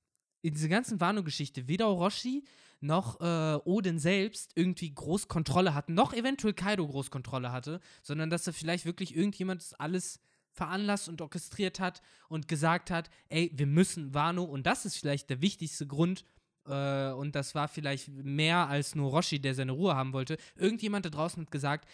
[0.42, 2.44] in dieser ganzen Wano-Geschichte weder Orochi
[2.80, 8.28] noch äh, Odin selbst irgendwie groß Kontrolle hatten, noch eventuell Kaido groß Kontrolle hatte, sondern
[8.28, 10.20] dass da vielleicht wirklich irgendjemand das alles
[10.52, 15.30] veranlasst und orchestriert hat und gesagt hat, ey, wir müssen Wano und das ist vielleicht
[15.30, 16.24] der wichtigste Grund
[16.66, 20.36] äh, und das war vielleicht mehr als nur Roshi, der seine Ruhe haben wollte.
[20.56, 21.88] Irgendjemand da draußen hat gesagt,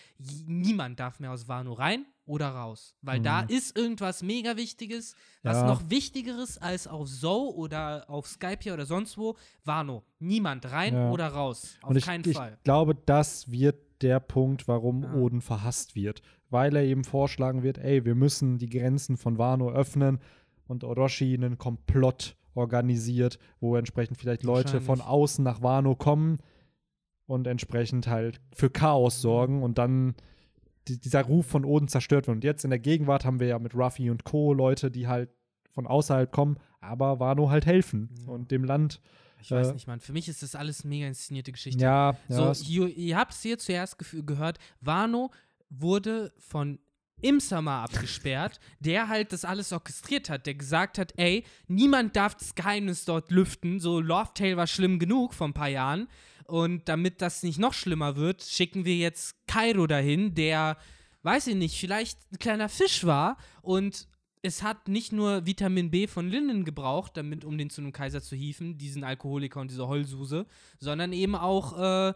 [0.47, 3.49] niemand darf mehr aus Wano rein oder raus, weil da Mhm.
[3.49, 5.66] ist irgendwas mega Wichtiges, was Ja.
[5.66, 9.37] noch Wichtigeres als auf Zoe oder auf Skype hier oder sonst wo.
[9.64, 11.11] Wano, niemand rein Ja.
[11.11, 12.59] oder raus, auf und ich, keinen ich Fall.
[12.64, 15.14] glaube, das wird der Punkt, warum Ja.
[15.14, 16.23] Oden verhasst wird.
[16.51, 20.19] Weil er eben vorschlagen wird, ey, wir müssen die Grenzen von Wano öffnen
[20.66, 26.38] und Orochi einen Komplott organisiert, wo entsprechend vielleicht Leute von außen nach Wano kommen
[27.26, 28.72] und entsprechend halt für Mhm.
[28.72, 30.14] Chaos sorgen und dann
[30.88, 32.36] die, dieser Ruf von Oden zerstört wird.
[32.36, 34.52] Und jetzt in der Gegenwart haben wir ja mit Ruffy und Co.
[34.52, 35.30] Leute, die halt
[35.70, 38.32] von außerhalb kommen, aber Wano halt helfen Ja.
[38.32, 39.00] und dem Land.
[39.40, 40.00] Ich weiß äh, nicht, Mann.
[40.00, 41.80] Für mich ist das alles mega inszenierte Geschichte.
[41.82, 43.96] Ja, ja, So, ihr, ihr habt es hier zuerst
[44.26, 44.59] gehört.
[44.80, 45.30] Wano
[45.70, 46.78] wurde von
[47.21, 52.55] Imsama abgesperrt, der halt das alles orchestriert hat, der gesagt hat, ey, niemand darf das
[52.55, 53.81] Geheimnis dort lüften.
[53.81, 56.09] So, Lovetail war schlimm genug vor ein paar Jahren.
[56.47, 60.79] Und damit das nicht noch schlimmer wird, schicken wir jetzt Kairo dahin, der,
[61.23, 64.09] weiß ich nicht, vielleicht ein kleiner Fisch war und
[64.43, 68.23] es hat nicht nur Vitamin B von Linden gebraucht, damit, um den zu einem Kaiser
[68.23, 70.47] zu hieven, diesen Alkoholiker und diese Heulsuse,
[70.79, 72.14] sondern eben auch äh,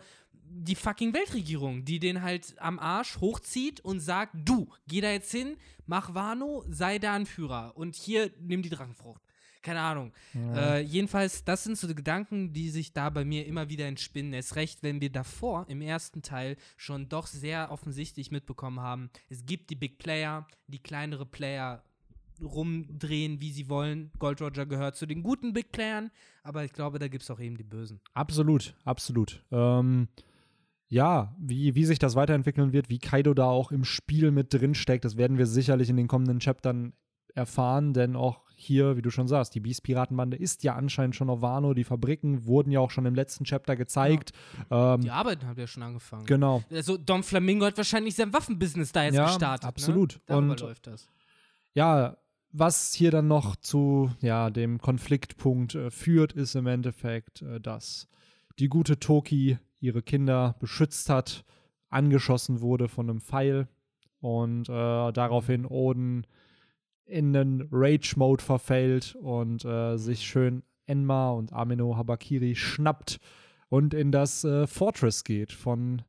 [0.54, 5.32] die fucking Weltregierung, die den halt am Arsch hochzieht und sagt, du, geh da jetzt
[5.32, 9.22] hin, mach Wano, sei der Anführer und hier, nimm die Drachenfrucht.
[9.62, 10.12] keine Ahnung.
[10.34, 10.74] Ja.
[10.74, 14.34] Äh, jedenfalls, das sind so die Gedanken, die sich da bei mir immer wieder entspinnen.
[14.34, 19.46] Es recht, wenn wir davor im ersten Teil schon doch sehr offensichtlich mitbekommen haben, es
[19.46, 21.82] gibt die Big Player, die kleinere Player
[22.42, 24.10] rumdrehen, wie sie wollen.
[24.18, 26.10] Gold Roger gehört zu den guten Big Playern,
[26.42, 28.00] aber ich glaube, da gibt es auch eben die Bösen.
[28.14, 29.44] Absolut, absolut.
[29.52, 30.08] Ähm,
[30.92, 34.74] ja, wie, wie sich das weiterentwickeln wird, wie Kaido da auch im Spiel mit drin
[34.74, 36.92] steckt, das werden wir sicherlich in den kommenden Chaptern
[37.34, 41.40] erfahren, denn auch hier, wie du schon sagst, die Beast-Piratenbande ist ja anscheinend schon auf
[41.40, 41.72] Wano.
[41.72, 44.32] Die Fabriken wurden ja auch schon im letzten Chapter gezeigt.
[44.70, 44.96] Ja.
[44.96, 46.26] Ähm, die Arbeiten haben ja schon angefangen.
[46.26, 46.62] Genau.
[46.70, 49.62] Also Dom Flamingo hat wahrscheinlich sein Waffenbusiness da jetzt ja, gestartet.
[49.62, 49.68] Ne?
[49.68, 50.16] Absolut.
[50.16, 50.20] Ne?
[50.26, 51.08] Darüber Und läuft das.
[51.72, 52.18] Ja,
[52.50, 58.08] was hier dann noch zu ja, dem Konfliktpunkt äh, führt, ist im Endeffekt, äh, dass
[58.58, 61.44] die gute Toki ihre Kinder beschützt hat,
[61.88, 63.68] angeschossen wurde von einem Pfeil
[64.20, 66.26] und äh, daraufhin Oden
[67.04, 73.18] in den Rage-Mode verfällt und äh, sich schön Enma und Amino Habakiri schnappt
[73.68, 76.02] und in das äh, Fortress geht von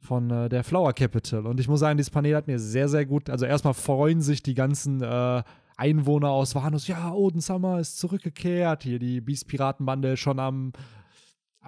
[0.00, 1.46] von äh, der Flower Capital.
[1.46, 3.28] Und ich muss sagen, dieses Panel hat mir sehr, sehr gut.
[3.28, 5.42] Also erstmal freuen sich die ganzen äh,
[5.76, 8.82] Einwohner aus Vanus, ja, Oden Summer ist zurückgekehrt.
[8.82, 10.72] Hier die Beast-Piratenbande schon am,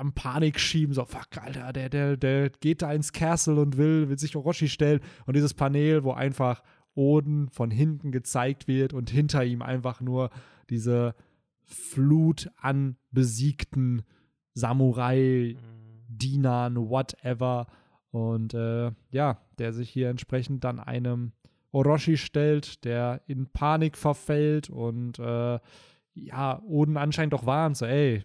[0.01, 4.09] am Panik schieben, so, fuck, Alter, der, der, der geht da ins Castle und will,
[4.09, 5.01] will sich Orochi stellen.
[5.27, 6.63] Und dieses Panel, wo einfach
[6.95, 10.31] Oden von hinten gezeigt wird und hinter ihm einfach nur
[10.71, 11.15] diese
[11.65, 14.03] Flut an besiegten
[14.55, 15.91] Samurai, mhm.
[16.09, 17.67] Dienern, whatever
[18.11, 21.33] und äh, ja, der sich hier entsprechend dann einem
[21.73, 25.59] Orochi stellt, der in Panik verfällt und äh,
[26.15, 28.25] ja, Oden anscheinend doch warnt, so, ey,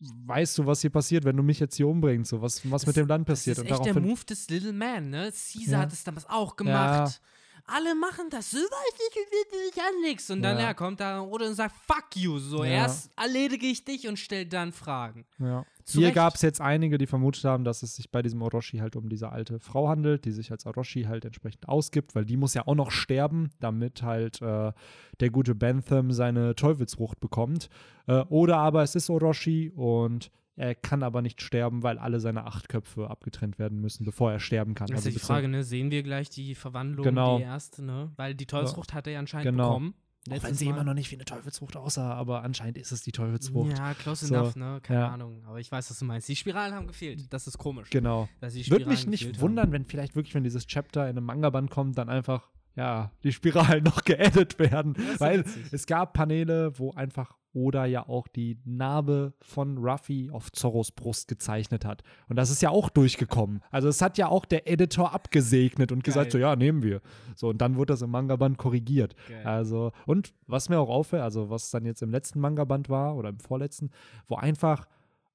[0.00, 2.86] weißt du, was hier passiert, wenn du mich jetzt hier umbringst, so, was, was das,
[2.86, 3.58] mit dem Land passiert.
[3.58, 5.32] Das ist echt der Move des Little Man, ne?
[5.32, 5.78] Caesar ja.
[5.80, 7.12] hat es damals auch gemacht.
[7.12, 7.28] Ja
[7.66, 10.30] alle machen das, so weiß ich, ich an nichts.
[10.30, 10.74] Und dann ja.
[10.74, 12.38] kommt da oder und sagt, fuck you.
[12.38, 15.24] So, erst erledige ich dich und stell dann Fragen.
[15.38, 15.64] Ja.
[15.86, 18.96] Hier gab es jetzt einige, die vermutet haben, dass es sich bei diesem Orochi halt
[18.96, 22.54] um diese alte Frau handelt, die sich als Orochi halt entsprechend ausgibt, weil die muss
[22.54, 24.72] ja auch noch sterben, damit halt äh,
[25.20, 27.68] der gute Bentham seine Teufelsfrucht bekommt.
[28.06, 32.44] Äh, oder aber es ist Orochi und er kann aber nicht sterben, weil alle seine
[32.44, 34.86] acht Köpfe abgetrennt werden müssen, bevor er sterben kann.
[34.86, 35.64] Das ist also die Frage, ne?
[35.64, 37.38] Sehen wir gleich die Verwandlung, genau.
[37.38, 38.12] die erste, ne?
[38.16, 38.96] Weil die Teufelsfrucht ja.
[38.96, 39.70] hat er ja anscheinend genau.
[39.70, 39.94] bekommen.
[40.30, 40.72] Auch wenn sie Mal.
[40.72, 43.76] immer noch nicht wie eine Teufelsfrucht aussah, aber anscheinend ist es die Teufelsfrucht.
[43.76, 44.80] Ja, close so, enough, ne?
[44.82, 45.08] Keine ja.
[45.08, 45.42] Ahnung.
[45.46, 46.28] Aber ich weiß, was du meinst.
[46.28, 47.32] Die Spiralen haben gefehlt.
[47.32, 47.90] Das ist komisch.
[47.90, 48.28] Genau.
[48.40, 49.72] Würde mich nicht wundern, haben.
[49.72, 53.84] wenn vielleicht wirklich, wenn dieses Chapter in einem Manga-Band kommt, dann einfach, ja, die Spiralen
[53.84, 54.96] noch geedit werden.
[55.18, 60.90] Weil es gab Paneele, wo einfach oder ja auch die Narbe von Ruffy auf Zorros
[60.92, 62.02] Brust gezeichnet hat.
[62.28, 63.62] Und das ist ja auch durchgekommen.
[63.70, 66.12] Also es hat ja auch der Editor abgesegnet und Geil.
[66.12, 67.00] gesagt, so ja, nehmen wir.
[67.36, 69.14] So, und dann wurde das im Manga-Band korrigiert.
[69.28, 69.46] Geil.
[69.46, 73.28] Also, und was mir auch auffällt, also was dann jetzt im letzten Manga-Band war oder
[73.28, 73.90] im vorletzten,
[74.26, 74.88] wo einfach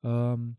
[0.03, 0.57] ähm,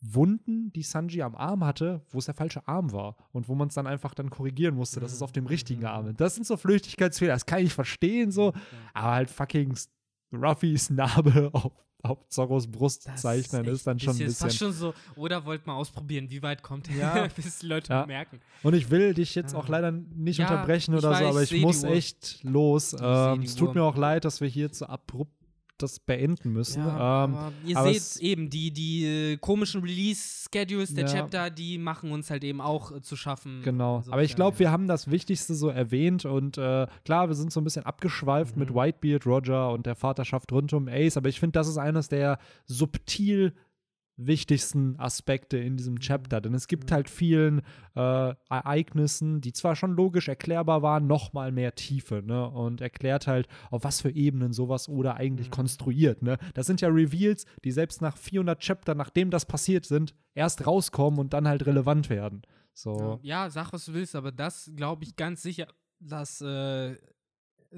[0.00, 3.68] Wunden, die Sanji am Arm hatte, wo es der falsche Arm war und wo man
[3.68, 6.20] es dann einfach dann korrigieren musste, dass es auf dem richtigen Arm ist.
[6.20, 8.52] Das sind so Flüchtigkeitsfehler, das kann ich verstehen so,
[8.94, 9.74] aber halt fucking
[10.32, 11.72] Ruffys Narbe auf,
[12.02, 14.46] auf Zorros Brust das zeichnen, ist, ist dann schon ein bisschen.
[14.46, 17.28] Fast schon so, oder wollt mal ausprobieren, wie weit kommt er, ja.
[17.36, 18.06] bis die Leute ja.
[18.06, 18.40] merken.
[18.62, 21.60] Und ich will dich jetzt auch leider nicht ja, unterbrechen oder weiß, so, aber ich
[21.60, 22.94] muss echt los.
[22.98, 25.35] Ähm, es tut mir auch leid, dass wir hier zu abrupt
[25.78, 26.84] das beenden müssen.
[26.84, 31.12] Ja, ähm, ihr seht eben, die, die äh, komischen Release-Schedules der ja.
[31.12, 33.62] Chapter, die machen uns halt eben auch äh, zu schaffen.
[33.62, 34.02] Genau.
[34.02, 37.52] So aber ich glaube, wir haben das Wichtigste so erwähnt und äh, klar, wir sind
[37.52, 38.60] so ein bisschen abgeschweift mhm.
[38.60, 42.08] mit Whitebeard, Roger und der Vaterschaft rund um Ace, aber ich finde, das ist eines
[42.08, 43.54] der subtil
[44.16, 46.40] wichtigsten Aspekte in diesem Chapter.
[46.40, 47.60] Denn es gibt halt vielen
[47.94, 52.48] äh, Ereignissen, die zwar schon logisch erklärbar waren, noch mal mehr Tiefe ne?
[52.48, 55.54] und erklärt halt, auf was für Ebenen sowas oder eigentlich mhm.
[55.54, 56.22] konstruiert.
[56.22, 56.38] Ne?
[56.54, 61.20] Das sind ja Reveals, die selbst nach 400 Chapter, nachdem das passiert sind, erst rauskommen
[61.20, 62.42] und dann halt relevant werden.
[62.72, 63.18] So.
[63.22, 65.66] Ja, sag was du willst, aber das glaube ich ganz sicher,
[65.98, 66.96] dass äh,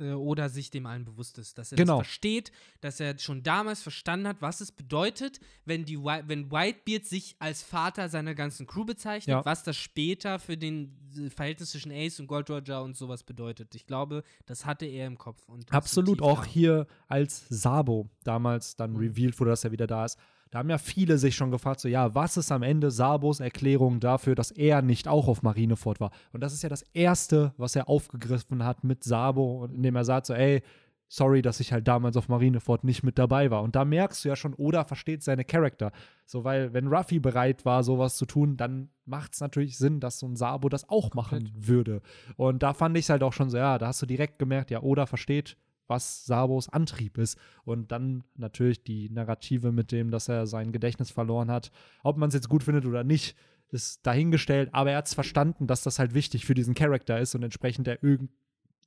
[0.01, 1.99] äh, oder sich dem allen bewusst ist, dass er genau.
[1.99, 7.05] das versteht, dass er schon damals verstanden hat, was es bedeutet, wenn, die, wenn Whitebeard
[7.05, 9.45] sich als Vater seiner ganzen Crew bezeichnet, ja.
[9.45, 13.75] was das später für den äh, Verhältnis zwischen Ace und Gold Roger und sowas bedeutet.
[13.75, 15.47] Ich glaube, das hatte er im Kopf.
[15.71, 18.99] Absolut, auch hier als Sabo damals dann mhm.
[18.99, 20.19] revealed wurde, dass er wieder da ist
[20.51, 24.01] da haben ja viele sich schon gefragt, so ja, was ist am Ende Sabos Erklärung
[24.01, 26.11] dafür, dass er nicht auch auf Marineford war?
[26.33, 30.27] Und das ist ja das Erste, was er aufgegriffen hat mit Sabo, indem er sagt
[30.27, 30.63] so, ey,
[31.09, 33.63] sorry, dass ich halt damals auf Marineford nicht mit dabei war.
[33.63, 35.91] Und da merkst du ja schon, Oda versteht seine Charakter.
[36.27, 40.19] So, weil wenn Ruffy bereit war, sowas zu tun, dann macht es natürlich Sinn, dass
[40.19, 42.03] so ein Sabo das auch machen würde.
[42.37, 44.71] Und da fand ich es halt auch schon so, ja, da hast du direkt gemerkt,
[44.71, 45.57] ja, Oda versteht
[45.89, 47.39] was Sabos Antrieb ist.
[47.65, 51.71] Und dann natürlich die Narrative mit dem, dass er sein Gedächtnis verloren hat.
[52.03, 53.37] Ob man es jetzt gut findet oder nicht,
[53.71, 54.71] ist dahingestellt.
[54.73, 57.89] Aber er hat es verstanden, dass das halt wichtig für diesen Charakter ist und entsprechend
[57.89, 58.31] er irgend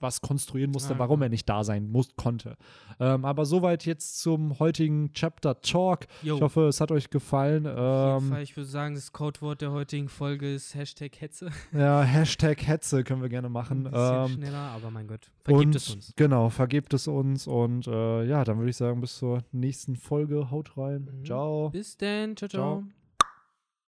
[0.02, 2.58] was konstruieren musste, Ja, warum er nicht da sein muss, konnte.
[3.00, 6.08] Ähm, aber soweit jetzt zum heutigen Chapter Talk.
[6.22, 6.36] Jo.
[6.36, 7.66] Ich hoffe, es hat euch gefallen.
[7.68, 11.50] Auf jeden Ähm, Fall, ich würde sagen, das Codewort der heutigen Folge ist Hashtag Hetze.
[11.74, 13.88] ja, Hashtag Hetze können wir gerne machen.
[13.88, 16.14] Ein bisschen Ähm, schneller, aber mein Gott, vergibt und es uns.
[16.16, 17.48] genau, vergebt es uns.
[17.48, 20.50] Und äh, ja, dann würde ich sagen, bis zur nächsten Folge.
[20.52, 21.08] Haut rein.
[21.20, 21.26] Mhm.
[21.26, 21.70] Ciao.
[21.70, 22.82] Bis dann, ciao, Ciao.
[22.82, 23.01] ciao.